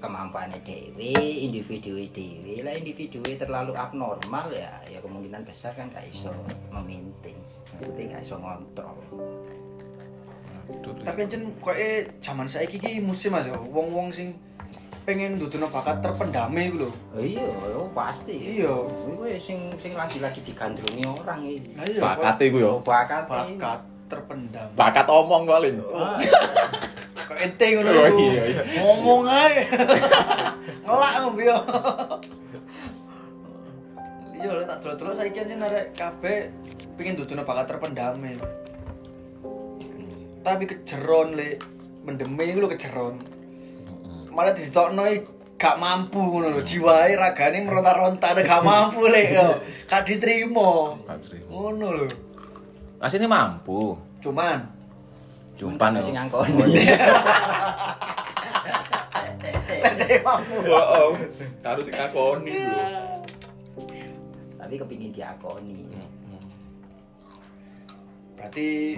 kemampuannya 0.03 0.59
dewi, 0.67 1.15
individu 1.47 2.03
dewi 2.11 2.67
lah 2.67 2.75
individu 2.75 3.23
terlalu 3.23 3.79
abnormal 3.79 4.51
ya 4.51 4.75
ya 4.91 4.99
kemungkinan 4.99 5.47
besar 5.47 5.71
kan 5.71 5.87
gak 5.89 6.03
iso 6.11 6.35
memaintain 6.75 7.39
maksudnya 7.79 8.19
gak 8.19 8.23
iso 8.27 8.43
ngontrol 8.43 8.99
Aduh, 10.67 10.99
Tapi 10.99 11.31
ancen 11.31 11.55
koyo 11.63 12.11
zaman 12.19 12.51
saiki 12.51 12.83
iki 12.83 12.99
musim 12.99 13.31
Mas 13.31 13.47
ya. 13.47 13.55
Wong-wong 13.55 14.11
sing 14.11 14.35
pengen 15.07 15.39
ndudono 15.39 15.71
bakat 15.71 16.03
terpendame 16.03 16.67
iku 16.67 16.77
lho. 16.83 16.91
oh 17.15 17.23
iya 17.23 17.47
oh, 17.79 17.87
pasti 17.95 18.59
Iya. 18.59 18.75
Kuwi 18.75 19.39
sing 19.39 19.71
sing 19.79 19.95
lagi-lagi 19.95 20.43
digandrungi 20.43 21.07
orang 21.07 21.47
iki 21.47 21.79
iya. 21.79 22.01
bakat 22.03 22.37
iku 22.43 22.57
yo 22.59 22.71
oh 22.75 22.79
bakat 22.83 23.23
bakat 23.31 23.81
terpendam. 24.11 24.67
bakat 24.75 25.07
omong 25.07 25.47
paling 25.47 25.79
Ah, 25.95 26.19
Kok 27.27 27.39
ente 27.39 27.67
ngono 27.75 27.91
Oh, 27.91 28.07
iku. 28.07 28.19
iya, 28.23 28.43
iya. 28.51 28.63
Ngomong 28.83 29.23
ae. 29.27 29.67
Ngelak 30.87 31.15
yo. 31.39 31.57
Iya 34.37 34.51
lek 34.53 34.67
tak 34.69 34.79
delok-delok 34.85 35.15
saiki 35.17 35.39
ancen 35.43 35.65
arek 35.65 35.87
kabeh 35.95 36.39
pengen 36.99 37.15
ndudono 37.15 37.43
bakat 37.47 37.67
terpendame. 37.71 38.43
Tapi 40.43 40.65
kejeron 40.67 41.35
lek 41.39 41.63
mendeme 42.03 42.43
iku 42.43 42.59
lho 42.67 42.71
kejeron. 42.75 43.36
Malah 44.37 44.53
ditokno 44.53 45.09
gak 45.57 45.81
mampu 45.81 46.21
ngono 46.21 46.53
lho, 46.53 46.61
jiwae 46.61 47.17
ragane 47.17 47.65
meronta-ronta 47.65 48.37
gak 48.37 48.61
mampu 48.61 49.09
lek 49.09 49.33
yo. 49.33 49.57
Gak 49.89 50.05
diterima. 50.05 50.93
Ngono 51.49 51.87
lho. 51.97 52.07
asine 52.97 53.29
mampu 53.29 53.93
Cuman 54.25 54.57
jumpan 55.61 56.01
sing 56.01 56.17
yo 56.17 56.17
ngangkoni 56.17 56.53
Lek 60.01 60.21
mampu. 60.25 60.55
Heeh. 60.65 61.09
harus 61.61 61.85
sing 61.85 61.93
ngakoni 61.97 62.53
lho 62.57 62.85
tapi 64.57 64.81
kepingin 64.81 65.13
diakoni 65.13 65.77
Berarti 68.33 68.97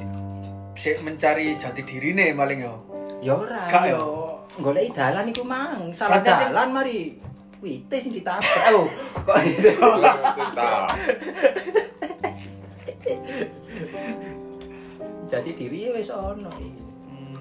sik 0.75 1.03
mencari 1.03 1.59
jati 1.59 1.83
dirine 1.83 2.31
paling 2.33 2.63
yo. 2.63 2.75
ya 3.19 3.35
ora 3.35 3.67
Gak 3.67 3.85
ya. 3.91 3.99
yo. 3.99 4.28
Golek 4.59 4.93
dalan 4.95 5.31
iku 5.31 5.43
mang. 5.47 5.95
Salah 5.95 6.21
dalan 6.23 6.69
mari. 6.75 7.19
Wite 7.59 7.99
sing 7.99 8.15
ditabrak 8.15 8.71
oh 8.79 8.87
kok 9.27 9.43
itu? 9.43 9.75
jadi 15.27 15.51
diri 15.59 15.91
wis 15.91 16.07
ono. 16.15 16.47
Hmm. 16.55 17.35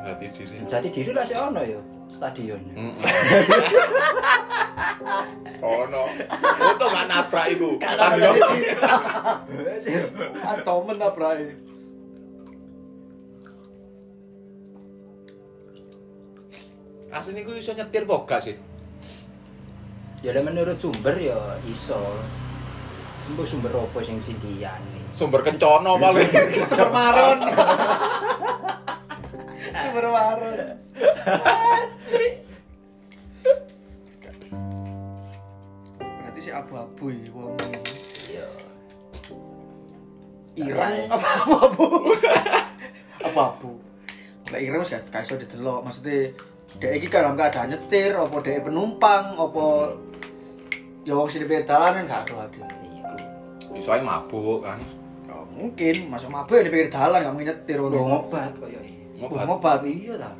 hati 0.00 0.24
diri. 0.32 0.56
Jadi 0.64 0.88
diri 0.88 1.10
lah 1.12 1.24
sih 1.28 1.36
ono 1.36 1.60
ya 1.60 1.76
stadion 2.14 2.62
ono. 5.60 6.02
Untung 6.64 6.90
gak 6.96 7.06
nabrak 7.10 7.46
iku. 7.52 7.76
Atau 10.48 10.80
menabrai. 10.88 11.52
asline 17.14 17.46
iku 17.46 17.54
iso 17.54 17.70
nyetir 17.78 18.02
kok 18.02 18.26
gak 18.26 18.42
sih 18.42 18.58
ya 20.26 20.34
menurut 20.42 20.74
sumber 20.74 21.14
ya 21.14 21.38
iso 21.62 22.18
Mbok 23.24 23.46
sumber 23.48 23.72
apa 23.72 23.98
sing 24.04 24.20
sindian 24.20 24.82
sumber 25.14 25.40
kencono 25.46 25.96
paling 25.96 26.28
Super 26.68 26.90
maron. 26.90 27.38
Super 29.72 30.06
maron. 30.10 30.76
Berarti 36.20 36.40
si 36.42 36.50
abu-abu 36.50 37.04
ya 37.14 37.30
wong. 37.32 37.56
iya 38.28 38.48
Ireng 40.58 41.08
apa 41.08 41.28
abu-abu? 41.46 41.84
Abu-abu. 43.32 43.72
Lah 44.52 44.58
ireng 44.60 44.84
wis 44.84 44.92
gak 44.92 45.24
iso 45.24 45.40
didelok. 45.40 45.80
Maksudnya 45.86 46.34
dhek 46.80 46.92
iki 46.98 47.06
dalam 47.10 47.38
keadaan 47.38 47.70
nyetir 47.74 48.12
apa 48.16 48.36
dhek 48.42 48.64
penumpang 48.66 49.24
apa 49.34 49.64
ya 51.06 51.12
wong 51.14 51.28
sing 51.28 51.44
di 51.44 51.48
pinggir 51.48 51.66
dalan 51.68 52.02
kan 52.02 52.04
gak 52.08 52.20
aduh 52.26 52.38
aduh. 52.44 52.64
iya 52.88 53.10
iso 53.78 53.88
ae 53.92 54.02
mabuk 54.02 54.64
kan 54.64 54.80
Ya, 55.24 55.40
mungkin 55.56 56.12
masuk 56.12 56.28
mabuk 56.28 56.60
ya 56.60 56.62
di 56.66 56.72
pinggir 56.72 56.90
dalan 56.92 57.24
gak 57.24 57.32
mungkin 57.32 57.48
nyetir. 57.48 57.78
Lho 57.80 58.00
ngobat 58.00 58.52
koyo 58.60 58.78
iki. 58.84 59.24
ngobat 59.24 59.44
Ngobat. 59.48 59.80
Iya 59.88 60.14
ta. 60.20 60.30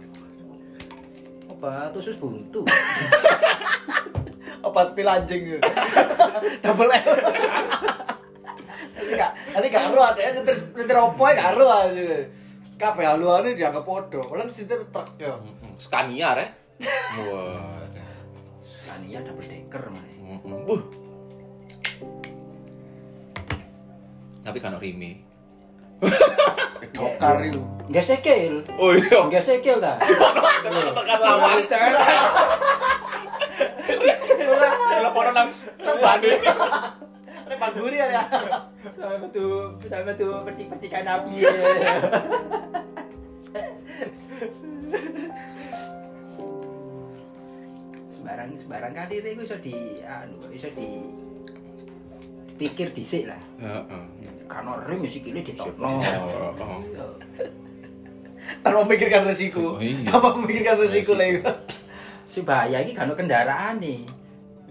Obat 1.48 1.92
usus 1.96 2.16
buntu. 2.20 2.60
obat 4.64 4.96
pil 4.96 5.08
anjing 5.08 5.60
double 6.64 6.88
L 6.88 7.04
nanti 8.94 9.12
gak 9.12 9.32
nanti 9.52 9.66
gak 9.68 9.84
ada 9.92 10.20
nyetir 10.32 10.56
nyetir 10.72 10.96
opo 10.96 11.24
ya 11.28 11.52
gak 11.52 11.60
aja 11.60 12.16
kabeh 12.84 13.04
haluane 13.08 13.56
dianggap 13.56 13.84
podo 13.88 14.20
padahal 14.28 14.52
nyetir 14.52 14.84
truk 14.92 15.08
ya 15.16 15.32
Scania 15.80 16.36
rek 16.36 16.50
wah 17.24 17.74
double 19.24 19.46
decker 19.46 19.82
mana. 19.90 20.10
Mm-mm. 20.22 20.66
Buh. 20.66 20.82
Tapi 24.44 24.58
kan 24.60 24.76
rime. 24.78 25.24
dokar 26.94 27.42
itu 27.42 27.58
Enggak 27.88 28.04
sekel. 28.06 28.62
Oh 28.78 28.92
iya. 28.94 29.18
Enggak 29.24 29.44
sekel 29.44 29.80
ta. 29.80 29.98
Tekan 30.94 31.18
lawan. 31.20 31.64
Nang 35.34 35.50
Bandung. 37.58 37.86
ini 37.86 37.96
pangguri 37.96 37.96
ya 37.98 38.22
Sama 38.94 39.16
betul, 39.20 39.54
sama 39.84 40.02
betul 40.06 40.34
percik-percikan 40.44 41.04
api. 41.06 41.34
sembarang 48.10 48.48
sembarang 48.56 48.92
kali 48.94 49.14
itu 49.20 49.28
iso 49.42 49.56
di 49.60 49.74
anu 50.02 50.48
iso 50.50 50.68
di 50.72 50.88
pikir 52.54 52.94
dhisik 52.94 53.26
lah. 53.26 53.42
Heeh. 53.58 54.04
Karena 54.46 54.78
rem 54.86 55.02
ya 55.02 55.10
sikile 55.10 55.40
ditokno. 55.42 55.88
Oh, 55.88 55.98
oh. 55.98 56.80
Iya. 56.86 57.04
tanpa 58.60 58.84
memikirkan 58.84 59.24
resiko 59.24 59.80
Iya. 59.80 60.04
tanpa 60.06 60.36
memikirkan 60.36 60.76
resiko 60.78 61.16
lagi 61.16 61.40
Si 62.28 62.44
bahaya 62.44 62.78
iki 62.80 62.94
kan 62.94 63.10
kendaraan 63.10 63.78
nih. 63.80 64.04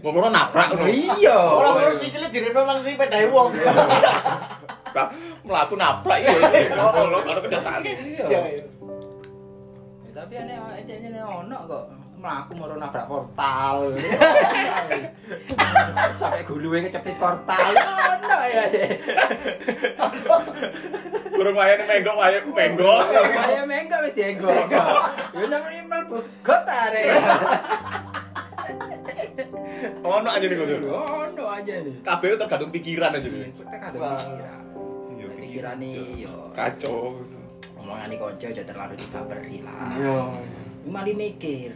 Ngomong 0.04 0.36
nabrak 0.36 0.68
ngono. 0.76 0.92
Iya. 0.92 1.40
orang 1.40 1.74
terus 1.80 2.04
sikile 2.04 2.28
direno 2.28 2.68
nang 2.68 2.84
si 2.84 3.00
pedai 3.00 3.24
wong 3.32 3.56
Lah, 4.94 5.08
mlaku 5.48 5.80
nabrak 5.80 6.20
iya. 6.20 6.32
Kalau 6.76 7.24
kalau 7.24 7.40
kendaraan. 7.40 7.82
Iya. 7.88 8.26
ya 8.28 8.42
ya. 8.60 8.64
Tapi 10.12 10.34
aneh 10.36 10.60
aneh 10.60 11.08
aneh 11.08 11.24
ono 11.24 11.58
kok. 11.72 11.84
Mlaku 12.20 12.52
moro 12.60 12.76
nabrak 12.76 13.08
portal. 13.08 13.96
Sampai 16.20 16.44
guluwe 16.52 16.84
kecepit 16.84 17.16
portal. 17.16 17.64
Ono 17.72 18.38
ya. 18.44 18.64
Kurang 21.32 21.56
wayane 21.56 21.84
menggok 21.88 22.16
wae 22.20 22.38
menggok. 22.44 23.02
Kaya 23.08 23.64
mengko 23.64 23.98
wis 24.04 24.14
dienggo. 24.20 24.52
Ya 25.34 25.48
nang 25.48 25.64
mlebu 25.64 26.20
got 26.44 26.68
are. 26.68 28.12
Ono 30.04 30.30
aja 30.30 30.46
nih 30.46 30.58
kudu. 30.58 30.76
Ono 30.90 31.44
aja 31.48 31.74
nih. 31.82 31.96
Kabeh 32.02 32.36
tergantung 32.36 32.72
pikiran 32.72 33.12
aja 33.12 33.28
nih. 33.28 33.52
Kita 33.52 33.78
kadang 33.78 34.02
Wah. 34.02 34.18
pikiran. 34.18 34.62
Iya, 35.14 35.28
Pikirane 35.40 35.92
yo. 36.20 36.36
Kacau. 36.52 37.20
Omongane 37.80 38.16
kanca 38.16 38.48
aja 38.48 38.64
terlalu 38.64 38.94
dibaberi 38.96 39.58
lah. 39.62 39.92
Iya. 39.96 40.18
Mali 40.88 41.14
mikir. 41.14 41.72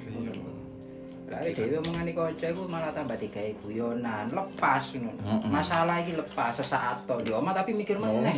Lah 1.27 1.43
dhewe 1.43 1.75
omongane 1.83 2.15
kanca 2.15 2.45
iku 2.47 2.63
malah 2.71 2.95
tambah 2.95 3.19
digawe 3.19 3.51
guyonan, 3.59 4.31
lepas 4.31 4.95
ngono. 4.95 5.43
Masalah 5.43 5.99
iki 5.99 6.15
lepas 6.15 6.55
sesaat 6.55 7.03
to 7.03 7.19
di 7.19 7.35
omah 7.35 7.51
tapi 7.51 7.75
mikir 7.75 7.99
meneh. 7.99 8.31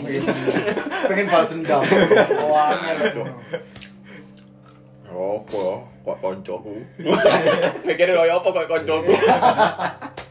pengen 1.10 1.30
balas 1.30 1.54
dendam 1.54 1.86
wah 2.50 2.74
angel. 2.74 3.30
Apa 5.10 5.58
ya? 5.58 5.76
Kok 6.06 6.17
koncoku. 6.22 6.76
Mikirin 7.86 8.17
koyo 8.17 8.34
apa 8.38 8.48
kok 8.54 8.69
koncoku. 8.69 9.13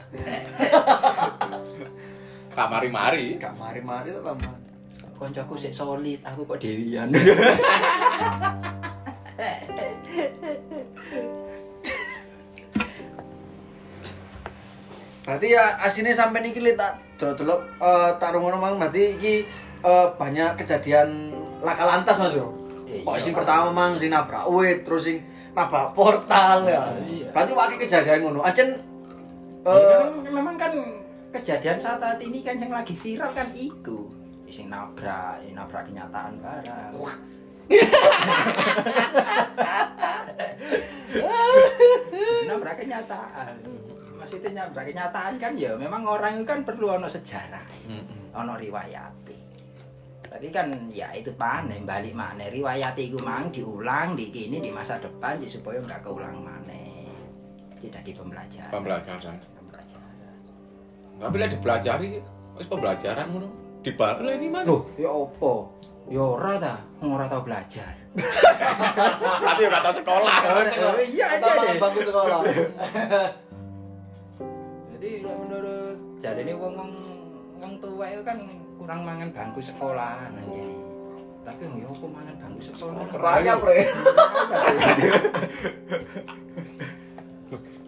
Kak 2.59 2.75
mari-mari, 2.75 3.39
kak 3.39 3.55
mari-mari 3.55 4.11
tuh 4.11 4.19
lama. 4.25 4.51
Koncoku 5.15 5.55
sih 5.59 5.73
solid, 5.75 6.21
aku 6.27 6.45
kok 6.47 6.61
dewian. 6.63 7.11
berarti 15.29 15.53
ya 15.53 15.77
asine 15.85 16.17
sampai 16.17 16.41
niki 16.41 16.57
lihat, 16.57 16.81
tak 16.81 16.97
delok-delok 17.21 17.61
uh, 17.85 18.17
tak 18.17 18.33
mang 18.41 18.81
berarti 18.81 19.13
iki 19.13 19.45
eh, 19.85 20.07
banyak 20.17 20.57
kejadian 20.57 21.37
laka 21.61 21.85
lantas 21.85 22.17
Mas 22.17 22.33
bro 22.33 22.49
Iya. 22.89 23.05
Kok 23.05 23.21
sing 23.21 23.37
pertama 23.37 23.69
mang 23.69 24.01
sing 24.01 24.09
nabrak 24.09 24.49
wit, 24.49 24.89
terus 24.89 25.05
sing 25.05 25.21
nabrak 25.53 25.93
portal 25.93 26.65
ya. 26.65 26.97
Iya. 27.05 27.29
Berarti 27.31 27.53
wakil 27.53 27.77
kejadian 27.77 28.25
ngono. 28.25 28.41
Ancen 28.41 28.81
Ya, 29.69 30.01
eh 30.01 30.33
memang, 30.33 30.57
kan 30.57 30.73
kejadian 31.29 31.77
saat 31.77 32.01
saat 32.01 32.17
ini 32.25 32.41
kan 32.41 32.57
yang 32.57 32.73
lagi 32.73 32.97
viral 32.97 33.29
kan 33.37 33.53
iku 33.53 34.09
sing 34.49 34.73
nabrak 34.73 35.45
ini 35.45 35.53
nabrak 35.53 35.85
kenyataan 35.85 36.41
barang 36.41 36.97
nabrak 42.49 42.81
kenyataan 42.81 43.61
maksudnya 44.17 44.65
nabrak 44.65 44.89
kenyataan 44.89 45.37
kan 45.37 45.53
ya 45.53 45.77
memang 45.77 46.09
orang 46.09 46.41
itu 46.41 46.49
kan 46.49 46.65
perlu 46.65 46.97
ono 46.97 47.13
sejarah 47.13 47.69
ono 48.33 48.57
riwayat 48.57 49.13
tapi 50.29 50.53
kan 50.53 50.93
ya 50.93 51.09
itu 51.17 51.33
panen 51.35 51.89
balik 51.89 52.13
mana 52.13 52.53
riwayat 52.53 52.95
itu 53.01 53.17
mang 53.25 53.49
diulang 53.49 54.13
di 54.13 54.29
kini 54.29 54.61
di 54.61 54.69
masa 54.69 55.01
depan 55.01 55.41
ya 55.41 55.49
supaya 55.49 55.81
nggak 55.81 56.05
keulang 56.05 56.45
mana 56.45 56.77
jadi 57.79 58.11
pembelajaran 58.13 58.73
Pembelajaran. 58.75 59.37
pembelajaran 59.57 60.09
Nggak 61.19 61.31
boleh 61.35 61.49
dipelajari, 61.51 62.11
wis 62.55 62.67
pembelajaran 62.71 63.27
ngono. 63.27 63.49
Dibalik 63.83 64.39
ini 64.39 64.47
mana? 64.47 64.71
Loh, 64.71 64.87
ya 64.95 65.11
opo? 65.11 65.75
Ya 66.07 66.23
ora 66.23 66.55
ta, 66.63 66.75
ora 67.03 67.27
tau 67.27 67.43
belajar. 67.43 67.91
Tapi 69.43 69.63
ora 69.67 69.79
tau 69.83 69.95
sekolah. 69.99 70.35
Iya 71.03 71.27
aja 71.39 71.51
mang 71.59 71.67
deh. 71.67 71.79
bangku 71.83 72.01
sekolah. 72.07 72.39
Jadi 74.95 75.11
menurut 75.27 75.99
jadi 76.23 76.41
ini 76.47 76.53
wong 76.55 76.75
wong 76.79 76.91
wong 77.67 77.73
tua 77.83 78.07
itu 78.15 78.23
kan 78.23 78.39
kurang 78.79 79.03
mangan 79.03 79.29
bangku 79.35 79.59
sekolah 79.59 80.31
aja. 80.31 80.63
Tapi 81.43 81.63
ya 81.67 81.87
opo 81.91 82.07
mangan 82.07 82.35
bangku 82.39 82.61
sekolah. 82.63 83.03
Rayap 83.11 83.61
le. 83.67 83.77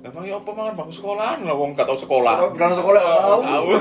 Emang 0.01 0.25
ya 0.25 0.41
apa 0.41 0.51
mangan 0.51 0.75
bangku 0.75 0.93
sekolahan 0.97 1.45
lah 1.47 1.55
wong 1.55 1.79
gak 1.79 1.87
tau 1.87 1.95
sekolah. 1.95 2.51
Berang 2.57 2.75
sekolah 2.75 3.01
gak 3.05 3.23
tahu. 3.47 3.69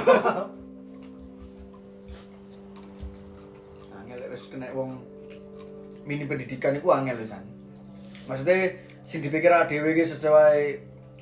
Angel 3.98 4.22
wis 4.30 4.46
kena 4.52 4.70
wong 4.76 5.02
mini 6.04 6.28
pendidikan 6.28 6.76
iku 6.78 6.92
angel 6.94 7.24
wisan. 7.24 7.42
Maksudnya 8.28 8.78
sing 9.08 9.26
dipikir 9.26 9.50
dhewe 9.50 9.96
iki 9.96 10.06
sesuai 10.06 10.78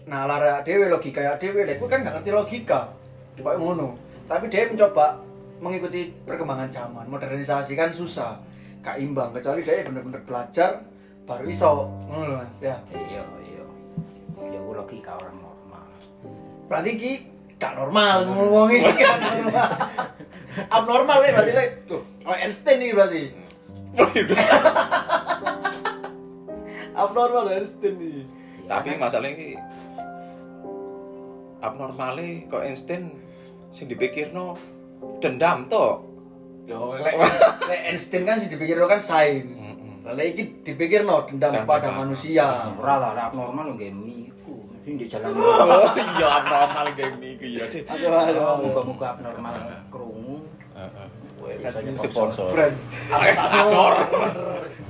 nalar 0.10 0.66
dhewe 0.68 0.90
logika 0.92 1.40
dhewe 1.40 1.64
lek 1.64 1.80
kan 1.88 2.04
gak 2.04 2.20
ngerti 2.20 2.32
logika. 2.34 2.92
Coba 3.38 3.56
ngono. 3.56 3.94
Tapi 4.26 4.50
dia 4.50 4.68
mencoba 4.68 5.27
mengikuti 5.60 6.14
perkembangan 6.26 6.70
zaman. 6.70 7.06
Modernisasi 7.10 7.74
kan 7.74 7.94
susah. 7.94 8.38
Gak 8.86 9.02
imbang 9.02 9.34
kecuali 9.36 9.66
dia 9.66 9.84
bener-bener 9.84 10.22
belajar 10.24 10.86
baru 11.28 11.44
iso 11.50 11.92
ngono 12.08 12.40
Mas 12.40 12.62
ya. 12.64 12.80
Iya, 12.94 13.24
iya. 13.44 13.66
Ya 14.48 14.60
ku 14.64 14.72
logika 14.72 15.20
orang 15.20 15.36
normal. 15.44 15.88
Berarti 16.72 16.90
iki 16.96 17.12
gak 17.58 17.74
normal 17.76 18.24
ngomong 18.30 18.70
iki 18.72 18.92
gak 18.96 19.20
normal. 19.20 19.70
Abnormal 20.78 21.20
ya 21.22 21.32
berarti 21.38 21.54
lek. 21.54 21.70
Tuh, 21.86 22.02
kayak 22.26 22.50
Einstein 22.50 22.78
nih 22.82 22.92
berarti. 22.96 23.24
Abnormal 27.04 27.46
Einstein 27.54 27.94
nih. 28.00 28.26
Tapi 28.68 28.90
masalahnya 28.98 29.38
ini 29.38 29.56
abnormale 31.62 32.46
kok 32.46 32.62
Einstein 32.62 33.10
sing 33.74 33.90
dipikirno 33.90 34.58
dendam 35.20 35.66
to. 35.68 35.86
Yo 36.68 36.94
lek 37.00 37.16
lek 37.70 37.80
Einstein 37.90 38.24
kan 38.28 38.38
sih 38.38 38.52
dipikir 38.52 38.76
kan 38.84 39.00
sains. 39.00 39.48
Lah 40.04 40.14
lek 40.16 40.36
iki 40.36 40.44
dipikir 40.64 41.04
no 41.04 41.24
dendam 41.26 41.52
Dendam 41.54 41.68
pada 41.68 41.88
kepada 41.88 42.00
manusia. 42.04 42.46
ora 42.76 42.96
lah, 43.00 43.10
ora 43.16 43.24
abnormal 43.32 43.76
nggih 43.76 43.92
miku. 43.92 44.68
Sing 44.84 44.96
di 45.00 45.06
jalan. 45.08 45.32
Oh 45.38 45.92
iya 45.96 46.28
abnormal 46.44 46.88
game 46.96 47.18
iki 47.24 47.60
ya. 47.60 47.66
Aduh. 47.68 48.64
Muga-muga 48.64 49.06
abnormal 49.16 49.56
krungu. 49.92 50.44
Heeh. 50.78 51.08
Kowe 51.38 51.54
Ini 51.54 51.92
bisa 51.94 52.10
sponsor. 52.10 52.50
Friends. 52.50 52.98
Abnor. 53.14 53.94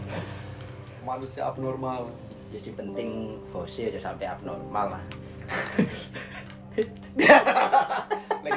Manusia 1.07 1.47
abnormal. 1.47 2.07
Ya 2.47 2.59
sih 2.63 2.71
penting 2.71 3.35
bosnya 3.51 3.91
aja 3.91 4.11
sampai 4.11 4.23
abnormal 4.27 4.95
lah. 4.95 5.03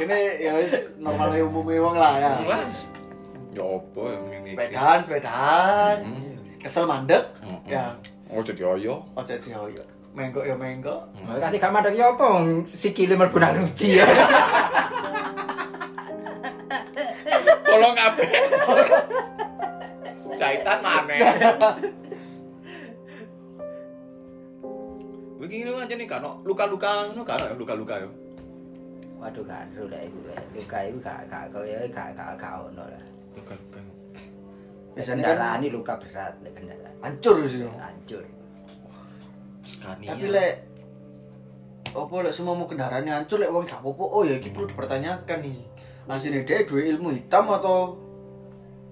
Kene 0.01 0.17
ya 0.41 0.57
wis 0.57 0.97
normal 0.97 1.37
umumnya 1.45 1.85
wong 1.85 1.97
lah 2.01 2.17
ya. 2.17 2.33
Ya 3.53 3.65
apa 3.69 4.01
yang 4.09 4.25
ini? 4.41 4.57
Sepedaan, 4.57 4.99
sepedaan. 5.05 5.97
Hmm. 6.09 6.41
Kesel 6.57 6.89
mandek. 6.89 7.21
Mm-mm. 7.45 7.61
Ya, 7.69 7.93
Oh 8.33 8.41
jadi 8.41 8.65
oyo. 8.65 9.05
ojo 9.13 9.35
dioyo. 9.37 9.85
Menggok 10.17 10.49
ya 10.49 10.57
menggok. 10.57 11.05
Nah, 11.21 11.37
Nanti 11.37 11.61
gak 11.61 11.69
mandek 11.69 12.01
ya 12.01 12.17
apa 12.17 12.41
sikile 12.73 13.13
mlebu 13.13 13.37
nang 13.37 13.61
ruji 13.61 14.01
ya. 14.01 14.09
Tolong 17.69 17.93
kabeh. 17.95 18.31
Jahitan 20.41 20.79
mana? 20.81 21.15
Wingi 25.41 25.57
ngene 25.65 25.73
aja 25.77 25.95
nih 25.97 26.07
kan 26.09 26.25
luka-luka 26.45 27.09
ngono 27.13 27.23
kan 27.29 27.41
luka-luka 27.57 27.95
yo. 28.01 28.09
Waduh 29.20 29.44
kan 29.44 29.68
lek 29.76 30.02
iku 30.09 30.18
lek. 30.33 30.40
luka 30.56 30.78
iku 30.88 30.98
gak 31.04 31.18
gak 31.28 31.44
koyo 31.52 31.76
gak 31.92 32.09
gak 32.16 32.40
gak 32.40 32.54
ono 32.56 32.85
lah. 32.88 33.04
Luka-luka. 33.37 33.80
Biasanya 34.96 35.22
kan 35.22 35.37
Kendaraan 35.37 35.59
ini 35.61 35.68
luka 35.68 35.92
berat 36.00 36.35
lek 36.40 36.52
kendaraan. 36.56 36.94
hancur 37.04 37.35
sih. 37.44 37.61
Hancur. 37.68 38.24
Tapi 39.85 40.26
lek 40.33 40.54
apa 41.90 42.14
lek 42.24 42.33
semua 42.33 42.56
mau 42.56 42.64
kendaraan 42.64 43.04
hancur 43.04 43.37
lek 43.44 43.52
wong 43.52 43.68
gak 43.68 43.85
apa-apa. 43.85 44.04
Oh 44.09 44.22
ya 44.24 44.40
iki 44.40 44.56
perlu 44.56 44.72
dipertanyakan 44.72 45.38
nih. 45.44 45.59
Asline 46.11 46.42
dia 46.42 46.66
dua 46.66 46.80
ilmu 46.83 47.14
hitam 47.14 47.46
atau 47.54 47.94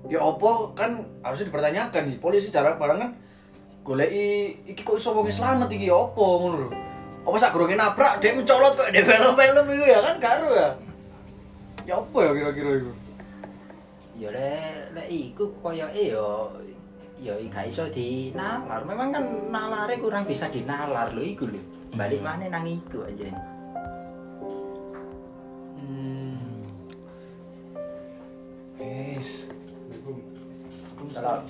ya 0.07 0.23
apa 0.23 0.51
kan 0.77 1.03
harusnya 1.25 1.49
dipertanyakan 1.49 2.03
nih. 2.05 2.17
Polisi 2.21 2.53
jarang 2.53 2.77
barang 2.77 2.99
kan 3.01 3.11
goleki 3.81 4.61
iki 4.69 4.85
kok 4.85 5.01
iso 5.01 5.17
wong 5.17 5.27
selamat 5.33 5.73
iki 5.73 5.89
ya 5.89 5.97
apa 5.97 6.21
ngono 6.21 6.57
lho. 6.69 6.88
Apa 7.29 7.37
sak 7.37 7.53
gurunge 7.53 7.77
nabrak 7.77 8.25
dia 8.25 8.33
mencolot 8.33 8.73
kok 8.73 8.89
di 8.89 9.05
film-film 9.05 9.67
itu 9.77 9.85
ya 9.85 10.01
kan 10.01 10.17
karo 10.17 10.49
ya. 10.49 10.69
Ya 11.85 12.01
apa 12.01 12.19
ya 12.25 12.31
kira-kira 12.33 12.71
itu? 12.81 12.93
Ya 14.17 14.29
lek 14.33 14.97
lek 14.97 15.09
iku 15.13 15.53
koyoke 15.61 15.93
ya 16.09 16.25
ya 17.21 17.37
gak 17.53 17.69
iso 17.69 17.85
dinalar. 17.93 18.81
Memang 18.89 19.13
kan 19.13 19.25
nalare 19.53 20.01
kurang 20.01 20.25
bisa 20.25 20.49
dinalar 20.49 21.13
lho 21.13 21.21
iku 21.21 21.45
lho. 21.53 21.61
Balik 21.93 22.25
Hmm. 22.25 22.33
mana 22.33 22.49
nang 22.49 22.65
iku 22.65 23.05
aja. 23.05 23.29
Hmm. 25.85 26.65
Wis. 28.81 29.53
Salah. 31.13 31.45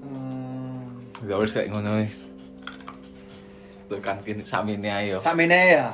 Hmm. 0.00 1.04
Wis 1.20 1.52
kayak 1.52 1.68
ngono 1.76 2.00
wis. 3.86 4.02
Tekan 4.02 4.18
kene 4.22 4.42
samine 4.42 4.90
ayo. 4.90 5.16
Samene 5.22 5.60
ya. 5.72 5.86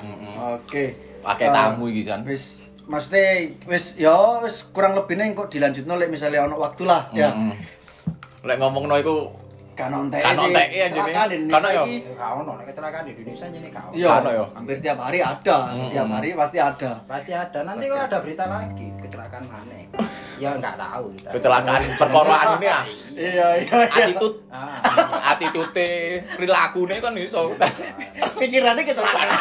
Oke. 0.57 0.97
Pakai 1.23 1.49
Eh, 1.49 1.55
tamu 1.55 1.87
iki 1.87 2.03
kan. 2.03 2.25
Wis 2.25 2.65
maksudnya 2.83 3.47
wis 3.69 3.95
ya 3.95 4.41
wis 4.43 4.67
kurang 4.73 4.99
lebihnya 4.99 5.31
kok 5.33 5.49
dilanjutno 5.49 5.95
lek 5.95 6.11
misalnya 6.11 6.45
ono 6.45 6.59
waktu 6.59 6.83
lah 6.83 7.07
ya. 7.13 7.31
Mm-mm. 7.31 7.55
Lek 8.43 8.57
ngomongno 8.59 8.97
iku 8.99 9.17
Kan 9.73 9.89
ontek 9.89 10.21
Kan 10.21 10.37
ontek 10.37 10.69
ya, 10.69 10.85
jadi. 10.93 11.11
Ya. 11.17 11.25
Ya 11.25 11.81
gak 12.13 12.31
ono 12.37 12.61
lek 12.61 12.69
kecelakaan 12.69 13.09
di 13.09 13.17
Indonesia 13.17 13.49
jadi 13.49 13.69
gak 13.73 13.85
ono. 13.89 13.95
Iya, 13.97 14.09
Kan 14.13 14.25
ya. 14.29 14.45
hampir 14.53 14.77
tiap 14.85 14.99
hari 15.01 15.19
ada, 15.25 15.57
tiap 15.89 16.09
hari 16.13 16.29
pasti 16.37 16.59
ada. 16.61 16.93
Pasti 17.09 17.33
ada. 17.33 17.59
Nanti 17.65 17.89
kok 17.89 17.97
ada 17.97 18.19
berita 18.21 18.45
lagi 18.45 18.87
kecelakaan 19.01 19.45
mana? 19.49 19.77
Ya 20.43 20.51
nggak 20.59 20.75
tahu. 20.75 21.15
kecelakaan 21.31 21.81
perkara 22.03 22.59
ini 22.59 22.67
ah. 22.67 22.83
Iya 23.15 23.49
iya 23.63 23.63
iya. 23.63 23.79
Attitude 23.87 24.37
Ah, 24.51 24.83
attitude 25.39 25.87
prilakune 26.35 26.97
kan 26.99 27.15
iso. 27.15 27.55
Pikirannya 28.43 28.83
kecelakaan. 28.83 29.29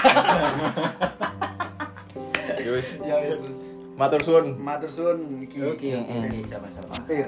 Ya 2.61 2.69
wis. 2.77 2.93
Ya 3.01 3.17
wis. 3.25 3.41
Matur 3.97 4.21
suwun. 4.21 4.53
Matur 4.61 4.89
suwun 4.93 5.41
iki. 5.41 5.65
Oke, 5.65 5.97
oke, 5.97 6.29
sama-sama. 6.45 6.93
Hampir. 6.93 7.25